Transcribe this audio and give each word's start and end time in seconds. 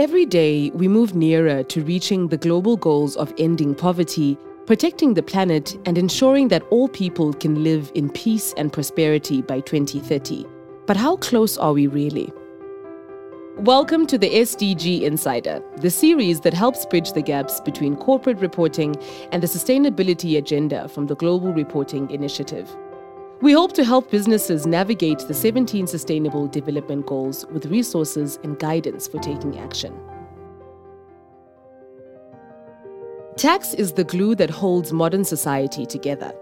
Every 0.00 0.24
day, 0.24 0.70
we 0.70 0.88
move 0.88 1.14
nearer 1.14 1.62
to 1.62 1.84
reaching 1.84 2.28
the 2.28 2.38
global 2.38 2.74
goals 2.74 3.16
of 3.16 3.34
ending 3.36 3.74
poverty, 3.74 4.38
protecting 4.64 5.12
the 5.12 5.22
planet, 5.22 5.76
and 5.84 5.98
ensuring 5.98 6.48
that 6.48 6.62
all 6.70 6.88
people 6.88 7.34
can 7.34 7.62
live 7.62 7.92
in 7.94 8.08
peace 8.08 8.54
and 8.56 8.72
prosperity 8.72 9.42
by 9.42 9.60
2030. 9.60 10.46
But 10.86 10.96
how 10.96 11.16
close 11.16 11.58
are 11.58 11.74
we 11.74 11.86
really? 11.86 12.32
Welcome 13.58 14.06
to 14.06 14.16
the 14.16 14.30
SDG 14.30 15.02
Insider, 15.02 15.62
the 15.82 15.90
series 15.90 16.40
that 16.40 16.54
helps 16.54 16.86
bridge 16.86 17.12
the 17.12 17.20
gaps 17.20 17.60
between 17.60 17.94
corporate 17.94 18.38
reporting 18.38 18.96
and 19.32 19.42
the 19.42 19.48
sustainability 19.48 20.38
agenda 20.38 20.88
from 20.88 21.08
the 21.08 21.16
Global 21.16 21.52
Reporting 21.52 22.10
Initiative. 22.10 22.74
We 23.42 23.52
hope 23.52 23.72
to 23.72 23.84
help 23.84 24.10
businesses 24.10 24.66
navigate 24.66 25.20
the 25.20 25.32
17 25.32 25.86
Sustainable 25.86 26.46
Development 26.46 27.06
Goals 27.06 27.46
with 27.46 27.64
resources 27.64 28.38
and 28.44 28.58
guidance 28.58 29.08
for 29.08 29.18
taking 29.18 29.58
action. 29.58 29.98
Tax 33.38 33.72
is 33.72 33.94
the 33.94 34.04
glue 34.04 34.34
that 34.34 34.50
holds 34.50 34.92
modern 34.92 35.24
society 35.24 35.86
together. 35.86 36.34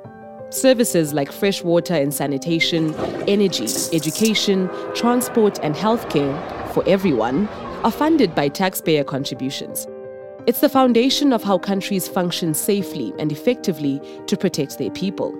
Services 0.50 1.14
like 1.14 1.30
fresh 1.30 1.62
water 1.62 1.94
and 1.94 2.12
sanitation, 2.12 2.92
energy, 3.28 3.68
education, 3.92 4.68
transport, 4.96 5.60
and 5.62 5.76
healthcare 5.76 6.34
for 6.74 6.82
everyone 6.88 7.46
are 7.84 7.92
funded 7.92 8.34
by 8.34 8.48
taxpayer 8.48 9.04
contributions. 9.04 9.86
It's 10.48 10.60
the 10.60 10.68
foundation 10.68 11.32
of 11.32 11.44
how 11.44 11.58
countries 11.58 12.08
function 12.08 12.54
safely 12.54 13.14
and 13.20 13.30
effectively 13.30 14.00
to 14.26 14.36
protect 14.36 14.78
their 14.78 14.90
people. 14.90 15.32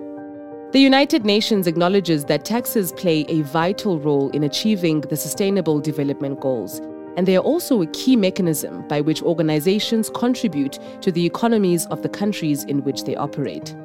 The 0.71 0.79
United 0.79 1.25
Nations 1.25 1.65
acknowledges 1.65 2.25
that 2.25 2.45
taxes 2.45 2.91
play 2.91 3.25
a 3.27 3.41
vital 3.41 3.99
role 3.99 4.29
in 4.29 4.43
achieving 4.43 5.01
the 5.01 5.17
Sustainable 5.17 5.79
Development 5.79 6.39
Goals, 6.39 6.79
and 7.17 7.27
they 7.27 7.35
are 7.37 7.43
also 7.43 7.81
a 7.81 7.87
key 7.87 8.15
mechanism 8.15 8.87
by 8.87 9.01
which 9.01 9.23
organizations 9.23 10.11
contribute 10.13 10.77
to 11.01 11.11
the 11.11 11.25
economies 11.25 11.87
of 11.87 12.03
the 12.03 12.09
countries 12.09 12.65
in 12.65 12.83
which 12.83 13.05
they 13.05 13.15
operate. 13.15 13.75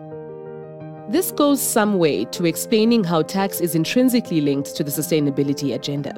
This 1.09 1.31
goes 1.31 1.63
some 1.63 1.97
way 1.97 2.27
to 2.27 2.45
explaining 2.45 3.03
how 3.03 3.23
tax 3.23 3.63
is 3.63 3.75
intrinsically 3.75 4.43
linked 4.43 4.77
to 4.77 4.85
the 4.85 4.91
sustainability 4.91 5.75
agenda. 5.75 6.13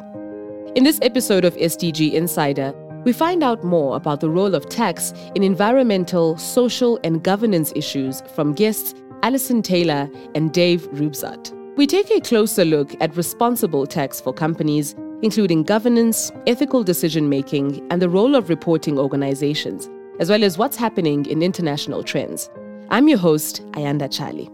In 0.75 0.83
this 0.83 0.99
episode 1.01 1.45
of 1.45 1.55
SDG 1.55 2.13
Insider, 2.13 2.75
we 3.05 3.13
find 3.13 3.45
out 3.45 3.63
more 3.63 3.95
about 3.95 4.19
the 4.19 4.29
role 4.29 4.57
of 4.57 4.69
tax 4.69 5.15
in 5.37 5.45
environmental, 5.45 6.37
social, 6.37 6.99
and 7.05 7.23
governance 7.23 7.73
issues 7.77 8.21
from 8.35 8.53
guests 8.53 8.95
Alison 9.27 9.61
Taylor, 9.61 10.09
and 10.37 10.53
Dave 10.53 10.83
Reubzaet. 10.93 11.53
We 11.77 11.85
take 11.89 12.13
a 12.13 12.21
closer 12.21 12.65
look 12.65 12.95
at 13.01 13.17
responsible 13.17 13.85
tax 13.85 14.21
for 14.21 14.33
companies, 14.33 14.95
including 15.21 15.65
governance, 15.65 16.31
ethical 16.47 16.85
decision 16.85 17.29
making, 17.29 17.85
and 17.91 18.01
the 18.01 18.09
role 18.09 18.37
of 18.37 18.49
reporting 18.49 19.01
organizations, 19.01 19.91
as 20.21 20.31
well 20.31 20.45
as 20.45 20.59
what's 20.59 20.77
happening 20.77 21.27
in 21.27 21.43
international 21.43 22.05
trends. 22.05 22.49
I'm 22.89 23.09
your 23.09 23.19
host, 23.19 23.63
Ayanda 23.73 24.17
Charlie. 24.17 24.49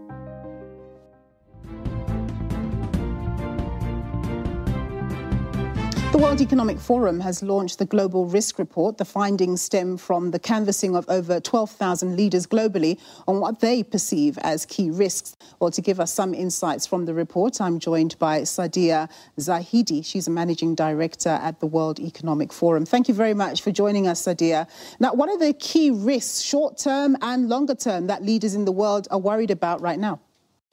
The 6.13 6.19
World 6.19 6.41
Economic 6.41 6.77
Forum 6.77 7.19
has 7.21 7.41
launched 7.41 7.79
the 7.79 7.87
Global 7.87 8.27
Risk 8.27 8.59
Report. 8.59 8.99
The 8.99 9.03
findings 9.03 9.63
stem 9.63 9.97
from 9.97 10.29
the 10.29 10.37
canvassing 10.37 10.95
of 10.95 11.09
over 11.09 11.39
12,000 11.39 12.15
leaders 12.15 12.45
globally 12.45 12.99
on 13.27 13.39
what 13.39 13.61
they 13.61 13.81
perceive 13.81 14.37
as 14.43 14.63
key 14.67 14.91
risks. 14.91 15.35
Well, 15.59 15.71
to 15.71 15.81
give 15.81 15.99
us 15.99 16.13
some 16.13 16.35
insights 16.35 16.85
from 16.85 17.05
the 17.05 17.15
report, 17.15 17.59
I'm 17.59 17.79
joined 17.79 18.19
by 18.19 18.41
Saadia 18.41 19.09
Zahidi. 19.39 20.05
She's 20.05 20.27
a 20.27 20.29
managing 20.29 20.75
director 20.75 21.29
at 21.29 21.59
the 21.59 21.65
World 21.65 21.99
Economic 21.99 22.53
Forum. 22.53 22.85
Thank 22.85 23.07
you 23.07 23.15
very 23.15 23.33
much 23.33 23.63
for 23.63 23.71
joining 23.71 24.05
us, 24.05 24.21
Sadia. 24.21 24.67
Now, 24.99 25.13
what 25.13 25.29
are 25.29 25.39
the 25.39 25.53
key 25.53 25.89
risks, 25.89 26.41
short 26.41 26.77
term 26.77 27.17
and 27.23 27.49
longer 27.49 27.73
term, 27.73 28.05
that 28.05 28.21
leaders 28.21 28.53
in 28.53 28.65
the 28.65 28.71
world 28.71 29.07
are 29.09 29.17
worried 29.17 29.49
about 29.49 29.81
right 29.81 29.97
now? 29.97 30.19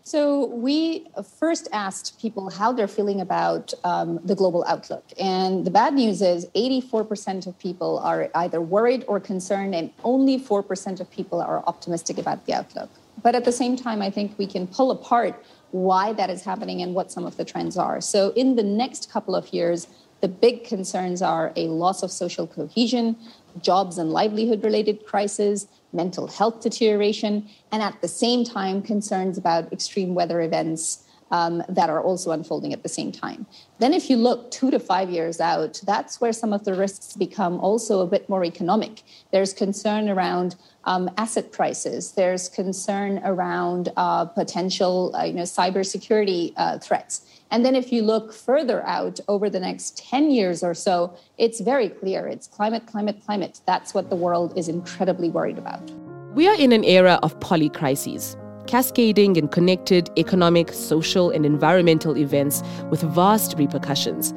So 0.02 0.46
we 0.46 1.06
first 1.38 1.68
asked 1.72 2.20
people 2.20 2.50
how 2.50 2.72
they're 2.72 2.88
feeling 2.88 3.20
about 3.20 3.72
um, 3.84 4.18
the 4.24 4.34
global 4.34 4.64
outlook. 4.66 5.04
And 5.18 5.64
the 5.64 5.70
bad 5.70 5.94
news 5.94 6.22
is 6.22 6.46
84% 6.56 7.46
of 7.46 7.58
people 7.58 7.98
are 7.98 8.30
either 8.34 8.60
worried 8.60 9.04
or 9.06 9.20
concerned, 9.20 9.74
and 9.74 9.90
only 10.02 10.38
4% 10.38 11.00
of 11.00 11.10
people 11.10 11.40
are 11.40 11.62
optimistic 11.66 12.18
about 12.18 12.46
the 12.46 12.54
outlook. 12.54 12.90
But 13.22 13.34
at 13.34 13.44
the 13.44 13.52
same 13.52 13.76
time, 13.76 14.00
I 14.00 14.10
think 14.10 14.38
we 14.38 14.46
can 14.46 14.66
pull 14.66 14.90
apart 14.90 15.44
why 15.72 16.12
that 16.14 16.30
is 16.30 16.42
happening 16.42 16.82
and 16.82 16.94
what 16.94 17.12
some 17.12 17.24
of 17.24 17.36
the 17.36 17.44
trends 17.44 17.76
are. 17.76 18.00
So 18.00 18.30
in 18.30 18.56
the 18.56 18.62
next 18.62 19.10
couple 19.12 19.34
of 19.36 19.52
years, 19.52 19.86
the 20.20 20.28
big 20.28 20.64
concerns 20.64 21.22
are 21.22 21.52
a 21.56 21.68
loss 21.68 22.02
of 22.02 22.10
social 22.10 22.46
cohesion, 22.46 23.16
jobs 23.60 23.98
and 23.98 24.10
livelihood 24.10 24.62
related 24.62 25.06
crisis, 25.06 25.66
mental 25.92 26.26
health 26.26 26.60
deterioration, 26.60 27.48
and 27.72 27.82
at 27.82 28.00
the 28.00 28.08
same 28.08 28.44
time, 28.44 28.82
concerns 28.82 29.38
about 29.38 29.72
extreme 29.72 30.14
weather 30.14 30.40
events 30.40 31.04
um, 31.30 31.62
that 31.68 31.90
are 31.90 32.02
also 32.02 32.30
unfolding 32.32 32.72
at 32.72 32.82
the 32.82 32.88
same 32.88 33.12
time. 33.12 33.46
Then, 33.78 33.94
if 33.94 34.10
you 34.10 34.16
look 34.16 34.50
two 34.50 34.70
to 34.70 34.78
five 34.78 35.10
years 35.10 35.40
out, 35.40 35.80
that's 35.84 36.20
where 36.20 36.32
some 36.32 36.52
of 36.52 36.64
the 36.64 36.74
risks 36.74 37.16
become 37.16 37.58
also 37.60 38.00
a 38.00 38.06
bit 38.06 38.28
more 38.28 38.44
economic. 38.44 39.02
There's 39.32 39.52
concern 39.52 40.08
around 40.08 40.56
um, 40.84 41.10
asset 41.16 41.52
prices. 41.52 42.12
There's 42.12 42.48
concern 42.48 43.20
around 43.24 43.90
uh, 43.96 44.24
potential, 44.26 45.14
uh, 45.14 45.24
you 45.24 45.34
know, 45.34 45.42
cybersecurity 45.42 46.52
uh, 46.56 46.78
threats. 46.78 47.26
And 47.50 47.64
then 47.64 47.74
if 47.74 47.90
you 47.92 48.02
look 48.02 48.32
further 48.32 48.86
out 48.86 49.18
over 49.26 49.50
the 49.50 49.58
next 49.58 49.98
10 49.98 50.30
years 50.30 50.62
or 50.62 50.72
so, 50.72 51.14
it's 51.36 51.60
very 51.60 51.88
clear 51.88 52.26
it's 52.26 52.46
climate, 52.46 52.86
climate, 52.86 53.20
climate. 53.24 53.60
That's 53.66 53.92
what 53.92 54.08
the 54.08 54.16
world 54.16 54.56
is 54.56 54.68
incredibly 54.68 55.30
worried 55.30 55.58
about. 55.58 55.90
We 56.34 56.46
are 56.46 56.54
in 56.54 56.70
an 56.70 56.84
era 56.84 57.18
of 57.24 57.38
polycrises, 57.40 58.36
cascading 58.70 59.36
and 59.36 59.50
connected 59.50 60.08
economic, 60.16 60.72
social, 60.72 61.30
and 61.30 61.44
environmental 61.44 62.16
events 62.16 62.62
with 62.88 63.00
vast 63.00 63.56
repercussions. 63.58 64.32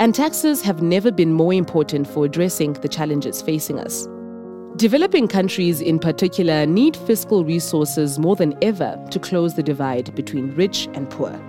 And 0.00 0.12
taxes 0.12 0.60
have 0.62 0.82
never 0.82 1.12
been 1.12 1.32
more 1.32 1.54
important 1.54 2.08
for 2.08 2.24
addressing 2.24 2.72
the 2.72 2.88
challenges 2.88 3.40
facing 3.40 3.78
us. 3.78 4.08
Developing 4.74 5.28
countries, 5.28 5.80
in 5.80 6.00
particular, 6.00 6.66
need 6.66 6.96
fiscal 6.96 7.44
resources 7.44 8.18
more 8.18 8.34
than 8.34 8.58
ever 8.60 8.98
to 9.12 9.20
close 9.20 9.54
the 9.54 9.62
divide 9.62 10.12
between 10.16 10.50
rich 10.56 10.88
and 10.92 11.08
poor. 11.08 11.40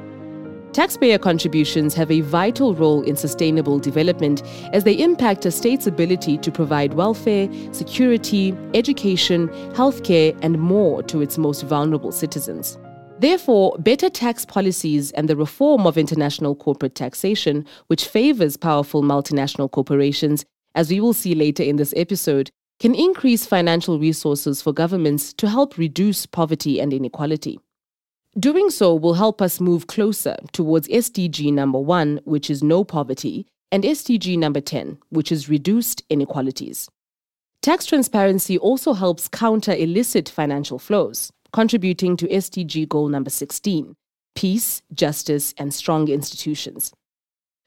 Taxpayer 0.78 1.18
contributions 1.18 1.96
have 1.96 2.12
a 2.12 2.22
vital 2.22 2.76
role 2.76 3.02
in 3.02 3.16
sustainable 3.16 3.80
development 3.80 4.44
as 4.74 4.84
they 4.84 4.94
impact 4.94 5.44
a 5.48 5.50
state's 5.50 5.88
ability 5.88 6.38
to 6.38 6.52
provide 6.52 6.94
welfare, 6.94 7.50
security, 7.72 8.56
education, 8.76 9.48
healthcare, 9.74 10.38
and 10.44 10.60
more 10.60 11.02
to 11.02 11.20
its 11.20 11.36
most 11.40 11.64
vulnerable 11.64 12.12
citizens. 12.12 12.78
Therefore, 13.18 13.76
better 13.80 14.08
tax 14.08 14.46
policies 14.46 15.12
and 15.14 15.28
the 15.28 15.36
reform 15.36 15.88
of 15.88 15.98
international 15.98 16.54
corporate 16.54 16.94
taxation, 16.94 17.66
which 17.88 18.06
favors 18.06 18.56
powerful 18.56 19.02
multinational 19.02 19.72
corporations, 19.72 20.46
as 20.76 20.92
we 20.92 21.00
will 21.00 21.14
see 21.14 21.34
later 21.34 21.64
in 21.64 21.78
this 21.78 21.92
episode, 21.98 22.52
can 22.80 22.94
increase 22.94 23.48
financial 23.48 23.98
resources 23.98 24.62
for 24.62 24.74
governments 24.74 25.34
to 25.34 25.50
help 25.50 25.80
reduce 25.80 26.28
poverty 26.28 26.80
and 26.80 26.94
inequality. 26.94 27.58
Doing 28.40 28.70
so 28.70 28.94
will 28.94 29.16
help 29.16 29.42
us 29.42 29.60
move 29.60 29.88
closer 29.88 30.38
towards 30.52 30.88
SDG 30.90 31.52
number 31.52 31.80
one, 31.80 32.20
which 32.24 32.52
is 32.52 32.62
no 32.62 32.84
poverty, 32.84 33.48
and 33.72 33.84
SDG 33.84 34.38
number 34.38 34.62
10, 34.62 35.00
which 35.10 35.32
is 35.32 35.50
reduced 35.50 36.04
inequalities. 36.08 36.88
Tax 37.64 37.88
transparency 37.88 38.56
also 38.60 38.94
helps 38.94 39.28
counter 39.28 39.74
illicit 39.74 40.30
financial 40.30 40.78
flows, 40.78 41.32
contributing 41.52 42.16
to 42.18 42.28
SDG 42.28 42.88
goal 42.88 43.08
number 43.08 43.32
16 43.32 43.96
peace, 44.36 44.84
justice, 44.94 45.56
and 45.58 45.74
strong 45.74 46.08
institutions. 46.08 46.94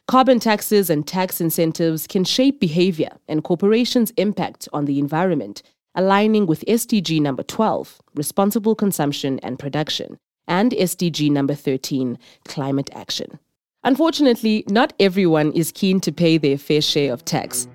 Carbon 0.06 0.38
taxes 0.38 0.88
and 0.88 1.04
tax 1.04 1.40
incentives 1.40 2.06
can 2.06 2.22
shape 2.22 2.60
behavior 2.60 3.10
and 3.26 3.42
corporations' 3.42 4.12
impact 4.12 4.68
on 4.72 4.84
the 4.84 5.00
environment, 5.00 5.64
aligning 5.96 6.46
with 6.46 6.64
SDG 6.68 7.20
number 7.20 7.42
12, 7.42 8.00
responsible 8.14 8.76
consumption 8.76 9.40
and 9.40 9.58
production, 9.58 10.16
and 10.50 10.72
SDG 10.72 11.30
number 11.30 11.54
13, 11.54 12.18
climate 12.44 12.90
action. 12.92 13.38
Unfortunately, 13.84 14.64
not 14.68 14.92
everyone 15.00 15.52
is 15.52 15.72
keen 15.72 16.00
to 16.00 16.12
pay 16.12 16.36
their 16.36 16.58
fair 16.58 16.82
share 16.82 17.14
of 17.14 17.24
tax. 17.24 17.66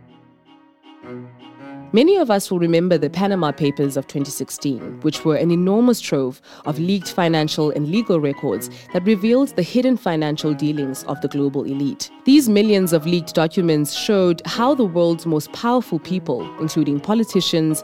Many 1.93 2.17
of 2.17 2.29
us 2.29 2.51
will 2.51 2.59
remember 2.59 2.97
the 2.97 3.09
Panama 3.09 3.53
Papers 3.53 3.95
of 3.95 4.05
2016, 4.07 4.99
which 4.99 5.23
were 5.23 5.37
an 5.37 5.49
enormous 5.49 6.01
trove 6.01 6.41
of 6.65 6.77
leaked 6.77 7.09
financial 7.09 7.71
and 7.71 7.87
legal 7.87 8.19
records 8.19 8.69
that 8.91 9.05
revealed 9.05 9.55
the 9.55 9.63
hidden 9.63 9.95
financial 9.95 10.53
dealings 10.53 11.05
of 11.05 11.21
the 11.21 11.29
global 11.29 11.63
elite. 11.63 12.11
These 12.25 12.49
millions 12.49 12.91
of 12.91 13.05
leaked 13.05 13.33
documents 13.33 13.93
showed 13.93 14.41
how 14.45 14.75
the 14.75 14.83
world's 14.83 15.25
most 15.25 15.53
powerful 15.53 15.99
people, 15.99 16.41
including 16.59 16.99
politicians, 16.99 17.81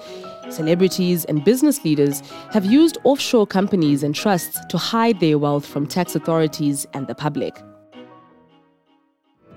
celebrities, 0.54 1.26
and 1.26 1.44
business 1.44 1.84
leaders 1.84 2.22
have 2.52 2.66
used 2.66 2.98
offshore 3.04 3.48
companies 3.48 4.04
and 4.04 4.14
trusts 4.14 4.60
to 4.70 4.78
hide 4.78 5.20
their 5.20 5.38
wealth 5.38 5.66
from 5.66 5.88
tax 5.88 6.16
authorities 6.16 6.86
and 6.94 7.08
the 7.08 7.16
public. 7.16 7.62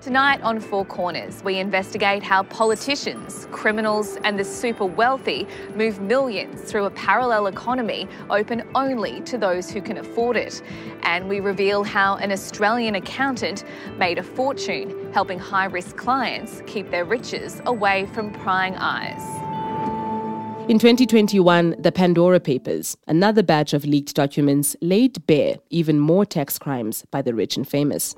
Tonight 0.01 0.41
on 0.41 0.59
Four 0.59 0.85
Corners, 0.85 1.43
we 1.43 1.57
investigate 1.57 2.21
how 2.21 2.43
politicians, 2.43 3.47
criminals, 3.51 4.17
and 4.23 4.37
the 4.37 4.43
super 4.43 4.85
wealthy 4.85 5.47
move 5.73 5.99
millions 5.99 6.61
through 6.61 6.85
a 6.85 6.91
parallel 6.91 7.47
economy 7.47 8.07
open 8.29 8.69
only 8.75 9.21
to 9.21 9.35
those 9.35 9.71
who 9.71 9.81
can 9.81 9.97
afford 9.97 10.37
it. 10.37 10.61
And 11.01 11.27
we 11.27 11.39
reveal 11.39 11.83
how 11.83 12.17
an 12.17 12.31
Australian 12.31 12.93
accountant 12.93 13.63
made 13.97 14.19
a 14.19 14.23
fortune 14.23 15.11
helping 15.11 15.39
high 15.39 15.65
risk 15.65 15.97
clients 15.97 16.61
keep 16.67 16.91
their 16.91 17.05
riches 17.05 17.63
away 17.65 18.05
from 18.13 18.31
prying 18.31 18.75
eyes. 18.75 19.44
In 20.67 20.79
2021, 20.79 21.75
the 21.77 21.91
Pandora 21.91 22.39
Papers, 22.39 22.97
another 23.07 23.43
batch 23.43 23.73
of 23.73 23.85
leaked 23.85 24.15
documents, 24.15 24.75
laid 24.81 25.25
bare 25.27 25.57
even 25.69 25.99
more 25.99 26.25
tax 26.25 26.57
crimes 26.57 27.05
by 27.11 27.21
the 27.21 27.35
rich 27.35 27.55
and 27.55 27.67
famous 27.67 28.15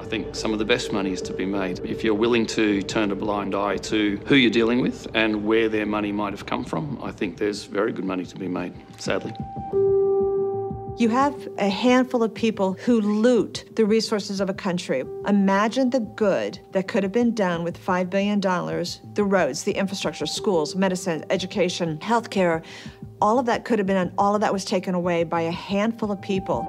I 0.00 0.06
think 0.06 0.34
some 0.34 0.52
of 0.52 0.58
the 0.58 0.64
best 0.64 0.92
money 0.92 1.12
is 1.12 1.20
to 1.22 1.32
be 1.34 1.44
made 1.44 1.80
if 1.80 2.02
you're 2.02 2.14
willing 2.14 2.46
to 2.46 2.82
turn 2.82 3.12
a 3.12 3.14
blind 3.14 3.54
eye 3.54 3.76
to 3.76 4.18
who 4.26 4.34
you're 4.34 4.50
dealing 4.50 4.80
with 4.80 5.06
and 5.14 5.44
where 5.44 5.68
their 5.68 5.86
money 5.86 6.10
might 6.10 6.32
have 6.32 6.46
come 6.46 6.64
from. 6.64 6.98
I 7.02 7.12
think 7.12 7.36
there's 7.36 7.64
very 7.64 7.92
good 7.92 8.06
money 8.06 8.24
to 8.24 8.36
be 8.36 8.48
made, 8.48 8.72
sadly. 8.98 9.34
You 10.96 11.08
have 11.08 11.48
a 11.58 11.68
handful 11.68 12.22
of 12.22 12.34
people 12.34 12.74
who 12.84 13.00
loot 13.00 13.64
the 13.76 13.86
resources 13.86 14.40
of 14.40 14.50
a 14.50 14.54
country. 14.54 15.04
Imagine 15.26 15.90
the 15.90 16.00
good 16.00 16.60
that 16.72 16.88
could 16.88 17.02
have 17.02 17.12
been 17.12 17.34
done 17.34 17.64
with 17.64 17.82
$5 17.82 18.10
billion 18.10 18.40
the 18.40 19.24
roads, 19.24 19.62
the 19.64 19.72
infrastructure, 19.72 20.26
schools, 20.26 20.74
medicine, 20.74 21.24
education, 21.30 21.98
healthcare. 21.98 22.62
All 23.20 23.38
of 23.38 23.46
that 23.46 23.64
could 23.64 23.78
have 23.78 23.86
been, 23.86 23.96
and 23.96 24.12
all 24.18 24.34
of 24.34 24.40
that 24.42 24.52
was 24.52 24.64
taken 24.64 24.94
away 24.94 25.24
by 25.24 25.42
a 25.42 25.50
handful 25.50 26.12
of 26.12 26.20
people. 26.20 26.66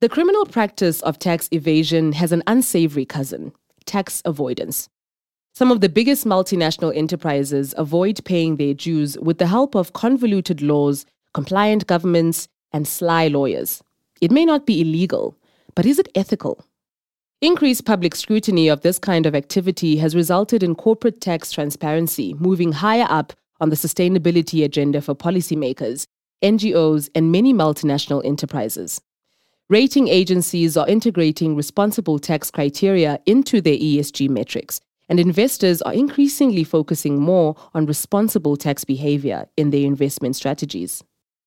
The 0.00 0.08
criminal 0.08 0.44
practice 0.44 1.00
of 1.02 1.18
tax 1.18 1.48
evasion 1.50 2.12
has 2.12 2.32
an 2.32 2.42
unsavory 2.46 3.06
cousin 3.06 3.52
tax 3.84 4.20
avoidance. 4.24 4.88
Some 5.54 5.72
of 5.72 5.80
the 5.80 5.88
biggest 5.88 6.24
multinational 6.24 6.94
enterprises 6.94 7.74
avoid 7.76 8.24
paying 8.24 8.56
their 8.56 8.74
dues 8.74 9.18
with 9.18 9.38
the 9.38 9.46
help 9.46 9.74
of 9.74 9.92
convoluted 9.92 10.62
laws, 10.62 11.04
compliant 11.34 11.86
governments, 11.86 12.48
and 12.72 12.86
sly 12.86 13.28
lawyers. 13.28 13.82
It 14.20 14.30
may 14.30 14.44
not 14.44 14.66
be 14.66 14.80
illegal, 14.80 15.36
but 15.74 15.86
is 15.86 15.98
it 15.98 16.08
ethical? 16.14 16.64
Increased 17.40 17.84
public 17.84 18.16
scrutiny 18.16 18.68
of 18.68 18.80
this 18.80 18.98
kind 18.98 19.24
of 19.24 19.34
activity 19.34 19.96
has 19.98 20.16
resulted 20.16 20.62
in 20.62 20.74
corporate 20.74 21.20
tax 21.20 21.52
transparency 21.52 22.34
moving 22.34 22.72
higher 22.72 23.06
up 23.08 23.32
on 23.60 23.70
the 23.70 23.76
sustainability 23.76 24.64
agenda 24.64 25.00
for 25.00 25.14
policymakers, 25.14 26.06
NGOs, 26.42 27.08
and 27.14 27.30
many 27.30 27.54
multinational 27.54 28.24
enterprises. 28.24 29.00
Rating 29.68 30.08
agencies 30.08 30.76
are 30.76 30.88
integrating 30.88 31.54
responsible 31.54 32.18
tax 32.18 32.50
criteria 32.50 33.20
into 33.26 33.60
their 33.60 33.76
ESG 33.76 34.28
metrics, 34.28 34.80
and 35.08 35.20
investors 35.20 35.82
are 35.82 35.92
increasingly 35.92 36.64
focusing 36.64 37.20
more 37.20 37.54
on 37.74 37.86
responsible 37.86 38.56
tax 38.56 38.84
behavior 38.84 39.46
in 39.56 39.70
their 39.70 39.84
investment 39.84 40.36
strategies. 40.36 41.04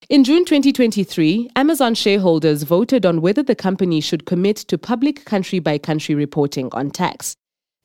In 0.10 0.24
June 0.24 0.46
2023, 0.46 1.52
Amazon 1.56 1.94
shareholders 1.94 2.64
voted 2.64 3.06
on 3.06 3.22
whether 3.22 3.44
the 3.44 3.56
company 3.56 4.02
should 4.02 4.26
commit 4.26 4.58
to 4.58 4.78
public 4.78 5.24
country 5.26 5.60
by 5.60 5.78
country 5.78 6.16
reporting 6.16 6.70
on 6.74 6.90
tax. 6.90 7.36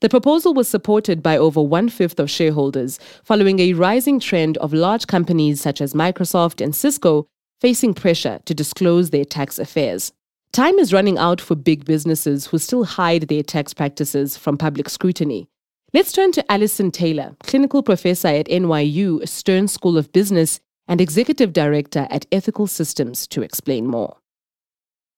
The 0.01 0.09
proposal 0.09 0.53
was 0.53 0.67
supported 0.67 1.23
by 1.23 1.37
over 1.37 1.61
one 1.61 1.89
fifth 1.89 2.19
of 2.19 2.29
shareholders, 2.29 2.99
following 3.23 3.59
a 3.59 3.73
rising 3.73 4.19
trend 4.19 4.57
of 4.57 4.73
large 4.73 5.07
companies 5.07 5.61
such 5.61 5.79
as 5.79 5.93
Microsoft 5.93 6.59
and 6.59 6.75
Cisco 6.75 7.27
facing 7.61 7.93
pressure 7.93 8.39
to 8.45 8.53
disclose 8.53 9.11
their 9.11 9.25
tax 9.25 9.57
affairs. 9.57 10.11
Time 10.51 10.79
is 10.79 10.91
running 10.91 11.17
out 11.17 11.39
for 11.39 11.55
big 11.55 11.85
businesses 11.85 12.47
who 12.47 12.57
still 12.57 12.83
hide 12.83 13.27
their 13.27 13.43
tax 13.43 13.73
practices 13.73 14.35
from 14.37 14.57
public 14.57 14.89
scrutiny. 14.89 15.47
Let's 15.93 16.11
turn 16.11 16.31
to 16.33 16.51
Alison 16.51 16.91
Taylor, 16.91 17.37
clinical 17.43 17.81
professor 17.83 18.27
at 18.27 18.47
NYU 18.47 19.27
Stern 19.27 19.67
School 19.67 19.97
of 19.97 20.11
Business 20.11 20.59
and 20.87 21.01
executive 21.01 21.53
director 21.53 22.07
at 22.09 22.25
Ethical 22.31 22.67
Systems, 22.67 23.27
to 23.27 23.41
explain 23.41 23.87
more. 23.87 24.17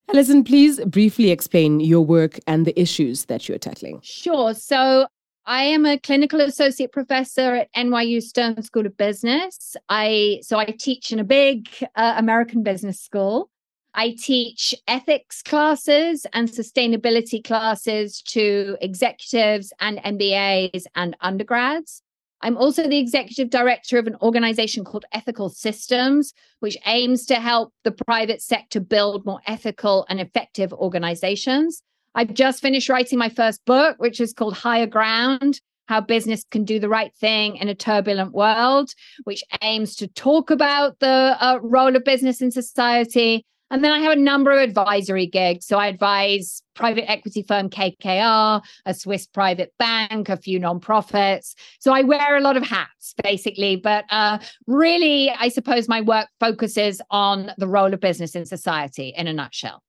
Alison, 0.10 0.44
please 0.44 0.80
briefly 0.86 1.30
explain 1.30 1.80
your 1.80 2.01
work 2.01 2.39
and 2.48 2.66
the 2.66 2.80
issues 2.80 3.25
that 3.25 3.48
you're 3.48 3.60
tackling. 3.60 4.00
Sure. 4.04 4.54
So, 4.54 5.07
I 5.45 5.63
am 5.63 5.86
a 5.86 5.98
clinical 5.98 6.42
associate 6.42 6.92
professor 6.92 7.56
at 7.56 7.74
NYU 7.74 8.21
Stern 8.21 8.62
School 8.62 8.86
of 8.86 8.95
Business. 8.98 9.75
I 9.89 10.42
so 10.44 10.60
I 10.60 10.66
teach 10.66 11.12
in 11.12 11.19
a 11.19 11.24
big 11.24 11.68
uh, 11.95 12.13
American 12.18 12.62
business 12.62 13.00
school. 13.00 13.50
I 13.95 14.12
teach 14.12 14.75
ethics 14.88 15.42
classes 15.42 16.27
and 16.33 16.48
sustainability 16.48 17.44
classes 17.44 18.21
to 18.27 18.77
executives 18.80 19.74
and 19.80 19.98
MBAs 19.98 20.83
and 20.94 21.18
undergrads. 21.19 22.04
I'm 22.41 22.57
also 22.57 22.88
the 22.88 22.97
executive 22.97 23.50
director 23.50 23.97
of 23.97 24.07
an 24.07 24.15
organization 24.21 24.86
called 24.86 25.06
Ethical 25.12 25.50
Systems, 25.50 26.33
which 26.59 26.77
aims 26.86 27.25
to 27.25 27.36
help 27.36 27.74
the 27.83 27.91
private 27.91 28.41
sector 28.41 28.80
build 28.80 29.25
more 29.25 29.41
ethical 29.45 30.06
and 30.09 30.19
effective 30.19 30.71
organizations. 30.74 31.81
I've 32.15 32.33
just 32.33 32.62
finished 32.62 32.89
writing 32.89 33.19
my 33.19 33.30
first 33.30 33.63
book, 33.65 33.97
which 34.00 34.19
is 34.21 34.33
called 34.33 34.53
Higher 34.53 34.88
Ground 34.88 35.59
How 35.88 36.01
Business 36.01 36.44
Can 36.50 36.63
Do 36.63 36.80
the 36.80 36.89
Right 36.89 37.13
Thing 37.15 37.57
in 37.57 37.68
a 37.68 37.75
Turbulent 37.75 38.31
World, 38.31 38.94
which 39.25 39.44
aims 39.62 39.95
to 39.97 40.07
talk 40.07 40.50
about 40.50 41.00
the 41.00 41.38
uh, 41.39 41.59
role 41.62 41.95
of 41.95 42.03
business 42.03 42.42
in 42.42 42.51
society 42.51 43.45
and 43.71 43.83
then 43.83 43.92
I 43.92 44.00
have 44.00 44.13
a 44.13 44.21
number 44.21 44.51
of 44.51 44.60
advisory 44.60 45.27
gigs. 45.27 45.66
So 45.66 45.77
I 45.77 45.88
advise 45.88 46.62
private 46.74 47.10
equity 47.10 47.44
firm 47.44 47.69
KKR, 47.69 48.62
a 48.86 48.94
Swiss 48.94 49.27
private 49.27 49.74
bank, 49.77 50.30
a 50.30 50.38
few 50.38 50.60
nonprofits. 50.60 51.56
So 51.80 51.94
I 51.94 52.01
wear 52.01 52.38
a 52.38 52.42
lot 52.42 52.57
of 52.57 52.63
hats, 52.63 53.13
basically. 53.21 53.75
But 53.75 54.06
uh, 54.10 54.39
really, 54.68 55.30
I 55.31 55.50
suppose 55.50 55.88
my 55.88 56.01
work 56.01 56.27
focuses 56.39 57.01
on 57.12 57.51
the 57.57 57.68
role 57.68 57.94
of 57.94 58.00
business 58.00 58.36
in 58.36 58.45
society 58.45 59.13
in 59.16 59.27
a 59.27 59.33
nutshell. 59.33 59.83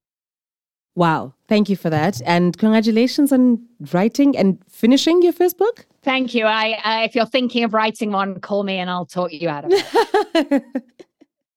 Wow. 0.96 1.34
Thank 1.48 1.68
you 1.68 1.76
for 1.76 1.88
that. 1.88 2.20
And 2.26 2.58
congratulations 2.58 3.32
on 3.32 3.64
writing 3.92 4.36
and 4.36 4.58
finishing 4.68 5.22
your 5.22 5.32
first 5.32 5.56
book. 5.56 5.86
Thank 6.02 6.34
you. 6.34 6.46
I, 6.46 6.72
uh, 6.84 7.04
if 7.04 7.14
you're 7.14 7.26
thinking 7.26 7.64
of 7.64 7.72
writing 7.72 8.10
one, 8.10 8.40
call 8.40 8.64
me 8.64 8.78
and 8.78 8.90
I'll 8.90 9.06
talk 9.06 9.32
you 9.32 9.48
out 9.48 9.64
of 9.64 9.72
it. 9.72 10.64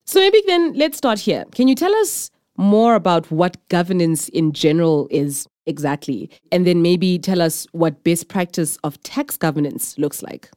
So 0.06 0.20
maybe 0.20 0.42
then 0.48 0.74
let's 0.74 0.98
start 0.98 1.20
here. 1.20 1.46
Can 1.54 1.68
you 1.68 1.76
tell 1.76 1.94
us 1.96 2.30
more 2.58 2.96
about 2.96 3.32
what 3.32 3.58
governance 3.70 4.30
in 4.30 4.52
general 4.52 5.08
is 5.10 5.48
exactly? 5.66 6.30
And 6.52 6.68
then 6.68 6.82
maybe 6.82 7.18
tell 7.18 7.42
us 7.42 7.66
what 7.72 8.04
best 8.04 8.28
practice 8.28 8.78
of 8.84 9.02
tax 9.04 9.38
governance 9.38 9.98
looks 9.98 10.22
like. 10.22 10.52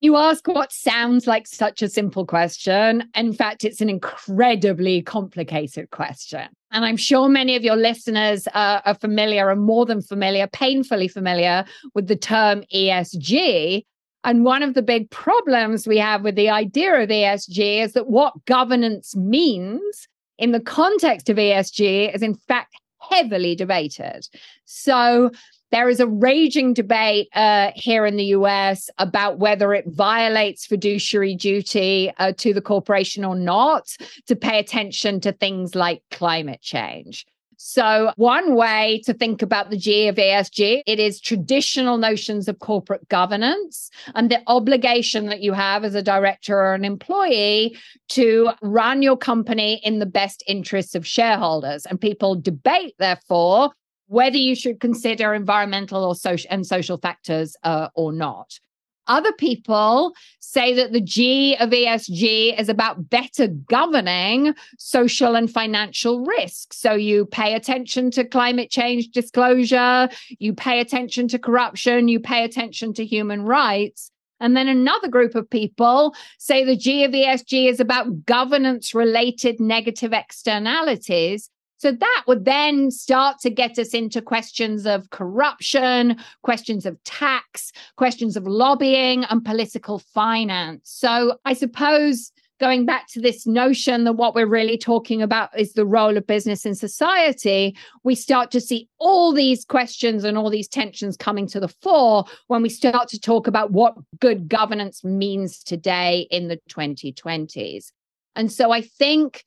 You 0.00 0.16
ask 0.16 0.46
what 0.46 0.70
sounds 0.70 1.26
like 1.26 1.46
such 1.46 1.80
a 1.80 1.88
simple 1.88 2.26
question. 2.26 3.08
In 3.14 3.32
fact, 3.32 3.64
it's 3.64 3.80
an 3.80 3.88
incredibly 3.88 5.00
complicated 5.00 5.90
question. 5.90 6.46
And 6.72 6.84
I'm 6.84 6.98
sure 6.98 7.26
many 7.30 7.56
of 7.56 7.64
your 7.64 7.76
listeners 7.76 8.46
are 8.52 8.94
familiar 9.00 9.48
and 9.48 9.62
more 9.62 9.86
than 9.86 10.02
familiar, 10.02 10.46
painfully 10.48 11.08
familiar 11.08 11.64
with 11.94 12.08
the 12.08 12.16
term 12.16 12.64
ESG. 12.74 13.86
And 14.24 14.44
one 14.44 14.62
of 14.62 14.74
the 14.74 14.82
big 14.82 15.10
problems 15.10 15.86
we 15.86 15.98
have 15.98 16.22
with 16.22 16.34
the 16.34 16.48
idea 16.48 16.94
of 16.94 17.10
ESG 17.10 17.82
is 17.82 17.92
that 17.92 18.08
what 18.08 18.44
governance 18.46 19.14
means 19.14 20.08
in 20.38 20.52
the 20.52 20.60
context 20.60 21.28
of 21.28 21.36
ESG 21.36 22.14
is, 22.14 22.22
in 22.22 22.34
fact, 22.34 22.74
heavily 23.10 23.54
debated. 23.54 24.26
So 24.64 25.30
there 25.70 25.88
is 25.88 26.00
a 26.00 26.06
raging 26.06 26.72
debate 26.72 27.28
uh, 27.34 27.72
here 27.74 28.06
in 28.06 28.16
the 28.16 28.26
US 28.26 28.88
about 28.98 29.38
whether 29.38 29.74
it 29.74 29.84
violates 29.88 30.66
fiduciary 30.66 31.34
duty 31.34 32.12
uh, 32.18 32.32
to 32.38 32.54
the 32.54 32.62
corporation 32.62 33.24
or 33.24 33.34
not 33.34 33.96
to 34.26 34.36
pay 34.36 34.58
attention 34.58 35.20
to 35.20 35.32
things 35.32 35.74
like 35.74 36.02
climate 36.10 36.62
change. 36.62 37.26
So, 37.56 38.12
one 38.16 38.54
way 38.54 39.02
to 39.04 39.14
think 39.14 39.42
about 39.42 39.70
the 39.70 39.76
G 39.76 40.08
of 40.08 40.16
ESG, 40.16 40.82
it 40.86 40.98
is 40.98 41.20
traditional 41.20 41.98
notions 41.98 42.48
of 42.48 42.58
corporate 42.58 43.08
governance 43.08 43.90
and 44.14 44.30
the 44.30 44.42
obligation 44.46 45.26
that 45.26 45.40
you 45.40 45.52
have 45.52 45.84
as 45.84 45.94
a 45.94 46.02
director 46.02 46.56
or 46.56 46.74
an 46.74 46.84
employee 46.84 47.76
to 48.10 48.50
run 48.62 49.02
your 49.02 49.16
company 49.16 49.80
in 49.84 49.98
the 49.98 50.06
best 50.06 50.42
interests 50.46 50.94
of 50.94 51.06
shareholders. 51.06 51.86
And 51.86 52.00
people 52.00 52.34
debate, 52.34 52.94
therefore, 52.98 53.70
whether 54.06 54.36
you 54.36 54.54
should 54.54 54.80
consider 54.80 55.34
environmental 55.34 56.04
or 56.04 56.14
social 56.14 56.48
and 56.50 56.66
social 56.66 56.98
factors 56.98 57.56
uh, 57.62 57.88
or 57.94 58.12
not. 58.12 58.58
Other 59.06 59.32
people 59.32 60.14
say 60.40 60.74
that 60.74 60.92
the 60.92 61.00
G 61.00 61.56
of 61.56 61.70
ESG 61.70 62.58
is 62.58 62.68
about 62.68 63.10
better 63.10 63.48
governing 63.48 64.54
social 64.78 65.34
and 65.34 65.50
financial 65.50 66.24
risks. 66.24 66.78
So 66.78 66.94
you 66.94 67.26
pay 67.26 67.54
attention 67.54 68.10
to 68.12 68.24
climate 68.24 68.70
change 68.70 69.08
disclosure, 69.08 70.08
you 70.38 70.54
pay 70.54 70.80
attention 70.80 71.28
to 71.28 71.38
corruption, 71.38 72.08
you 72.08 72.20
pay 72.20 72.44
attention 72.44 72.94
to 72.94 73.04
human 73.04 73.42
rights. 73.42 74.10
And 74.40 74.56
then 74.56 74.68
another 74.68 75.08
group 75.08 75.34
of 75.34 75.48
people 75.48 76.14
say 76.38 76.64
the 76.64 76.76
G 76.76 77.04
of 77.04 77.12
ESG 77.12 77.68
is 77.68 77.80
about 77.80 78.26
governance 78.26 78.94
related 78.94 79.60
negative 79.60 80.12
externalities 80.12 81.50
So 81.84 81.92
that 81.92 82.24
would 82.26 82.46
then 82.46 82.90
start 82.90 83.40
to 83.40 83.50
get 83.50 83.78
us 83.78 83.90
into 83.90 84.22
questions 84.22 84.86
of 84.86 85.10
corruption, 85.10 86.16
questions 86.40 86.86
of 86.86 86.96
tax, 87.04 87.72
questions 87.96 88.38
of 88.38 88.46
lobbying, 88.46 89.24
and 89.24 89.44
political 89.44 89.98
finance. 89.98 90.90
So 90.90 91.36
I 91.44 91.52
suppose 91.52 92.32
going 92.58 92.86
back 92.86 93.08
to 93.08 93.20
this 93.20 93.46
notion 93.46 94.04
that 94.04 94.14
what 94.14 94.34
we're 94.34 94.46
really 94.46 94.78
talking 94.78 95.20
about 95.20 95.50
is 95.58 95.74
the 95.74 95.84
role 95.84 96.16
of 96.16 96.26
business 96.26 96.64
in 96.64 96.74
society, 96.74 97.76
we 98.02 98.14
start 98.14 98.50
to 98.52 98.62
see 98.62 98.88
all 98.96 99.34
these 99.34 99.66
questions 99.66 100.24
and 100.24 100.38
all 100.38 100.48
these 100.48 100.68
tensions 100.68 101.18
coming 101.18 101.46
to 101.48 101.60
the 101.60 101.68
fore 101.68 102.24
when 102.46 102.62
we 102.62 102.70
start 102.70 103.08
to 103.08 103.20
talk 103.20 103.46
about 103.46 103.72
what 103.72 103.94
good 104.20 104.48
governance 104.48 105.04
means 105.04 105.62
today 105.62 106.28
in 106.30 106.48
the 106.48 106.58
2020s. 106.70 107.92
And 108.36 108.50
so 108.50 108.70
I 108.70 108.80
think 108.80 109.44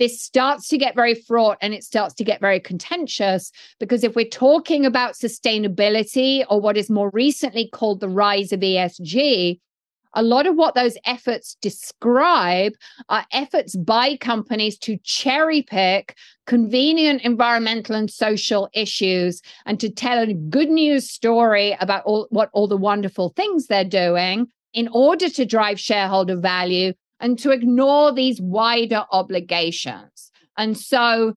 this 0.00 0.20
starts 0.20 0.66
to 0.68 0.78
get 0.78 0.96
very 0.96 1.14
fraught 1.14 1.58
and 1.60 1.74
it 1.74 1.84
starts 1.84 2.14
to 2.14 2.24
get 2.24 2.40
very 2.40 2.58
contentious 2.58 3.52
because 3.78 4.02
if 4.02 4.16
we're 4.16 4.24
talking 4.24 4.86
about 4.86 5.12
sustainability 5.12 6.42
or 6.48 6.58
what 6.58 6.78
is 6.78 6.88
more 6.88 7.10
recently 7.10 7.68
called 7.68 8.00
the 8.00 8.08
rise 8.08 8.50
of 8.50 8.60
ESG, 8.60 9.60
a 10.14 10.22
lot 10.22 10.46
of 10.46 10.56
what 10.56 10.74
those 10.74 10.96
efforts 11.04 11.54
describe 11.60 12.72
are 13.10 13.26
efforts 13.30 13.76
by 13.76 14.16
companies 14.16 14.78
to 14.78 14.96
cherry 15.04 15.60
pick 15.62 16.16
convenient 16.46 17.20
environmental 17.22 17.94
and 17.94 18.10
social 18.10 18.70
issues 18.72 19.42
and 19.66 19.78
to 19.78 19.90
tell 19.90 20.18
a 20.18 20.32
good 20.32 20.70
news 20.70 21.10
story 21.10 21.76
about 21.78 22.02
all, 22.04 22.26
what 22.30 22.48
all 22.54 22.66
the 22.66 22.76
wonderful 22.76 23.34
things 23.36 23.66
they're 23.66 23.84
doing 23.84 24.48
in 24.72 24.88
order 24.88 25.28
to 25.28 25.44
drive 25.44 25.78
shareholder 25.78 26.36
value 26.36 26.94
and 27.20 27.38
to 27.38 27.50
ignore 27.50 28.12
these 28.12 28.40
wider 28.40 29.04
obligations. 29.12 30.32
And 30.56 30.76
so 30.76 31.34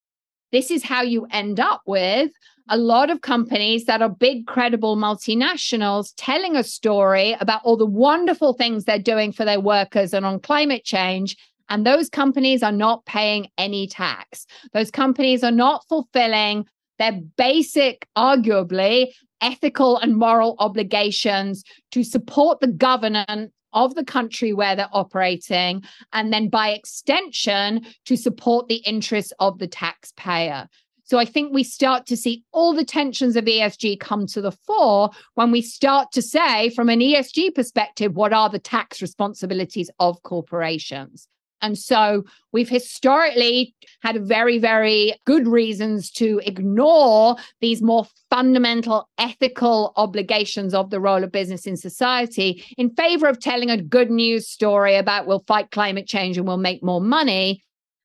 this 0.51 0.71
is 0.71 0.83
how 0.83 1.01
you 1.01 1.27
end 1.31 1.59
up 1.59 1.81
with 1.85 2.31
a 2.69 2.77
lot 2.77 3.09
of 3.09 3.21
companies 3.21 3.85
that 3.85 4.01
are 4.01 4.09
big, 4.09 4.47
credible 4.47 4.95
multinationals 4.95 6.13
telling 6.15 6.55
a 6.55 6.63
story 6.63 7.35
about 7.39 7.61
all 7.63 7.75
the 7.75 7.85
wonderful 7.85 8.53
things 8.53 8.85
they're 8.85 8.99
doing 8.99 9.31
for 9.31 9.43
their 9.43 9.59
workers 9.59 10.13
and 10.13 10.25
on 10.25 10.39
climate 10.39 10.85
change. 10.85 11.35
And 11.69 11.85
those 11.85 12.09
companies 12.09 12.63
are 12.63 12.71
not 12.71 13.05
paying 13.05 13.47
any 13.57 13.87
tax. 13.87 14.45
Those 14.73 14.91
companies 14.91 15.43
are 15.43 15.51
not 15.51 15.85
fulfilling 15.89 16.65
their 16.99 17.19
basic, 17.37 18.07
arguably, 18.17 19.07
ethical 19.41 19.97
and 19.97 20.15
moral 20.15 20.55
obligations 20.59 21.63
to 21.91 22.03
support 22.03 22.61
the 22.61 22.67
governance 22.67 23.51
of 23.73 23.95
the 23.95 24.05
country 24.05 24.53
where 24.53 24.75
they're 24.75 24.89
operating, 24.91 25.83
and 26.11 26.31
then 26.31 26.49
by 26.49 26.69
extension, 26.69 27.85
to 28.05 28.15
support 28.15 28.67
the 28.67 28.83
interests 28.85 29.33
of 29.39 29.59
the 29.59 29.67
taxpayer. 29.67 30.67
So 31.05 31.19
I 31.19 31.25
think 31.25 31.53
we 31.53 31.63
start 31.63 32.05
to 32.07 32.17
see 32.17 32.43
all 32.53 32.73
the 32.73 32.85
tensions 32.85 33.35
of 33.35 33.45
ESG 33.45 33.99
come 33.99 34.25
to 34.27 34.41
the 34.41 34.53
fore 34.53 35.09
when 35.35 35.51
we 35.51 35.61
start 35.61 36.11
to 36.13 36.21
say, 36.21 36.69
from 36.69 36.89
an 36.89 36.99
ESG 36.99 37.53
perspective, 37.53 38.15
what 38.15 38.31
are 38.31 38.49
the 38.49 38.57
tax 38.57 39.01
responsibilities 39.01 39.89
of 39.99 40.23
corporations? 40.23 41.27
And 41.63 41.77
so 41.77 42.25
we've 42.51 42.69
historically 42.69 43.73
had 44.01 44.27
very, 44.27 44.59
very 44.59 45.15
good 45.25 45.47
reasons 45.47 46.11
to 46.11 46.41
ignore 46.45 47.37
these 47.61 47.81
more 47.81 48.05
fundamental 48.29 49.09
ethical 49.17 49.93
obligations 49.95 50.73
of 50.73 50.89
the 50.89 50.99
role 50.99 51.23
of 51.23 51.31
business 51.31 51.65
in 51.65 51.77
society 51.77 52.63
in 52.77 52.89
favor 52.91 53.27
of 53.27 53.39
telling 53.39 53.69
a 53.69 53.81
good 53.81 54.11
news 54.11 54.47
story 54.47 54.95
about 54.95 55.25
we'll 55.25 55.43
fight 55.47 55.71
climate 55.71 56.05
change 56.05 56.37
and 56.37 56.45
we'll 56.45 56.57
make 56.57 56.83
more 56.83 57.01
money 57.01 57.63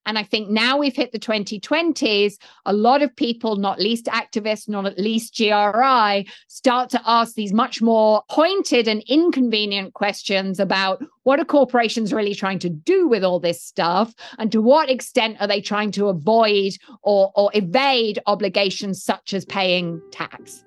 and 0.09 0.17
I 0.17 0.23
think 0.23 0.49
now 0.49 0.75
we've 0.75 0.95
hit 0.95 1.11
the 1.11 1.19
2020s, 1.19 2.33
a 2.65 2.73
lot 2.73 3.03
of 3.03 3.15
people, 3.15 3.57
not 3.57 3.77
least 3.77 4.05
activists, 4.05 4.67
not 4.67 4.87
at 4.87 4.97
least 4.97 5.37
GRI, 5.37 6.27
start 6.47 6.89
to 6.89 7.01
ask 7.05 7.35
these 7.35 7.53
much 7.53 7.79
more 7.79 8.23
pointed 8.27 8.87
and 8.87 9.03
inconvenient 9.07 9.93
questions 9.93 10.59
about 10.59 11.05
what 11.25 11.39
are 11.39 11.45
corporations 11.45 12.11
really 12.11 12.33
trying 12.33 12.57
to 12.57 12.69
do 12.71 13.07
with 13.07 13.23
all 13.23 13.39
this 13.39 13.61
stuff? 13.61 14.15
And 14.39 14.51
to 14.51 14.63
what 14.63 14.89
extent 14.89 15.37
are 15.39 15.47
they 15.47 15.61
trying 15.61 15.91
to 15.91 16.07
avoid 16.07 16.73
or, 17.03 17.31
or 17.35 17.51
evade 17.53 18.17
obligations 18.25 19.03
such 19.03 19.35
as 19.35 19.45
paying 19.45 20.01
tax? 20.09 20.65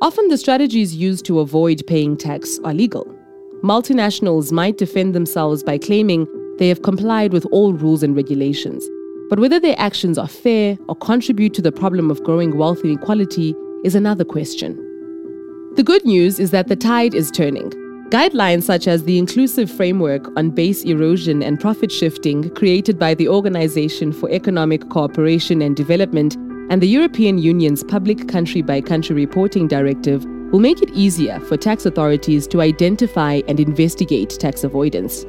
Often 0.00 0.28
the 0.28 0.38
strategies 0.38 0.94
used 0.94 1.24
to 1.24 1.40
avoid 1.40 1.82
paying 1.88 2.16
tax 2.16 2.60
are 2.62 2.72
legal. 2.72 3.04
Multinationals 3.64 4.52
might 4.52 4.78
defend 4.78 5.12
themselves 5.12 5.64
by 5.64 5.76
claiming 5.76 6.28
they 6.58 6.68
have 6.68 6.82
complied 6.82 7.32
with 7.32 7.46
all 7.46 7.72
rules 7.72 8.02
and 8.02 8.16
regulations. 8.16 8.88
But 9.30 9.40
whether 9.40 9.58
their 9.58 9.78
actions 9.78 10.18
are 10.18 10.28
fair 10.28 10.78
or 10.88 10.96
contribute 10.96 11.54
to 11.54 11.62
the 11.62 11.72
problem 11.72 12.10
of 12.10 12.22
growing 12.22 12.56
wealth 12.56 12.84
inequality 12.84 13.54
is 13.84 13.94
another 13.94 14.24
question. 14.24 14.76
The 15.76 15.82
good 15.82 16.04
news 16.04 16.38
is 16.38 16.50
that 16.52 16.68
the 16.68 16.76
tide 16.76 17.14
is 17.14 17.30
turning. 17.30 17.70
Guidelines 18.10 18.62
such 18.62 18.86
as 18.86 19.04
the 19.04 19.18
Inclusive 19.18 19.68
Framework 19.70 20.28
on 20.36 20.50
Base 20.50 20.84
Erosion 20.84 21.42
and 21.42 21.58
Profit 21.58 21.90
Shifting, 21.90 22.48
created 22.50 22.96
by 22.98 23.14
the 23.14 23.28
Organization 23.28 24.12
for 24.12 24.30
Economic 24.30 24.88
Cooperation 24.90 25.60
and 25.62 25.74
Development, 25.74 26.36
and 26.70 26.80
the 26.80 26.86
European 26.86 27.38
Union's 27.38 27.82
Public 27.82 28.28
Country 28.28 28.62
by 28.62 28.80
Country 28.80 29.16
Reporting 29.16 29.66
Directive, 29.66 30.24
will 30.52 30.60
make 30.60 30.80
it 30.80 30.90
easier 30.90 31.40
for 31.40 31.56
tax 31.56 31.86
authorities 31.86 32.46
to 32.46 32.60
identify 32.60 33.40
and 33.48 33.58
investigate 33.58 34.30
tax 34.38 34.62
avoidance. 34.62 35.24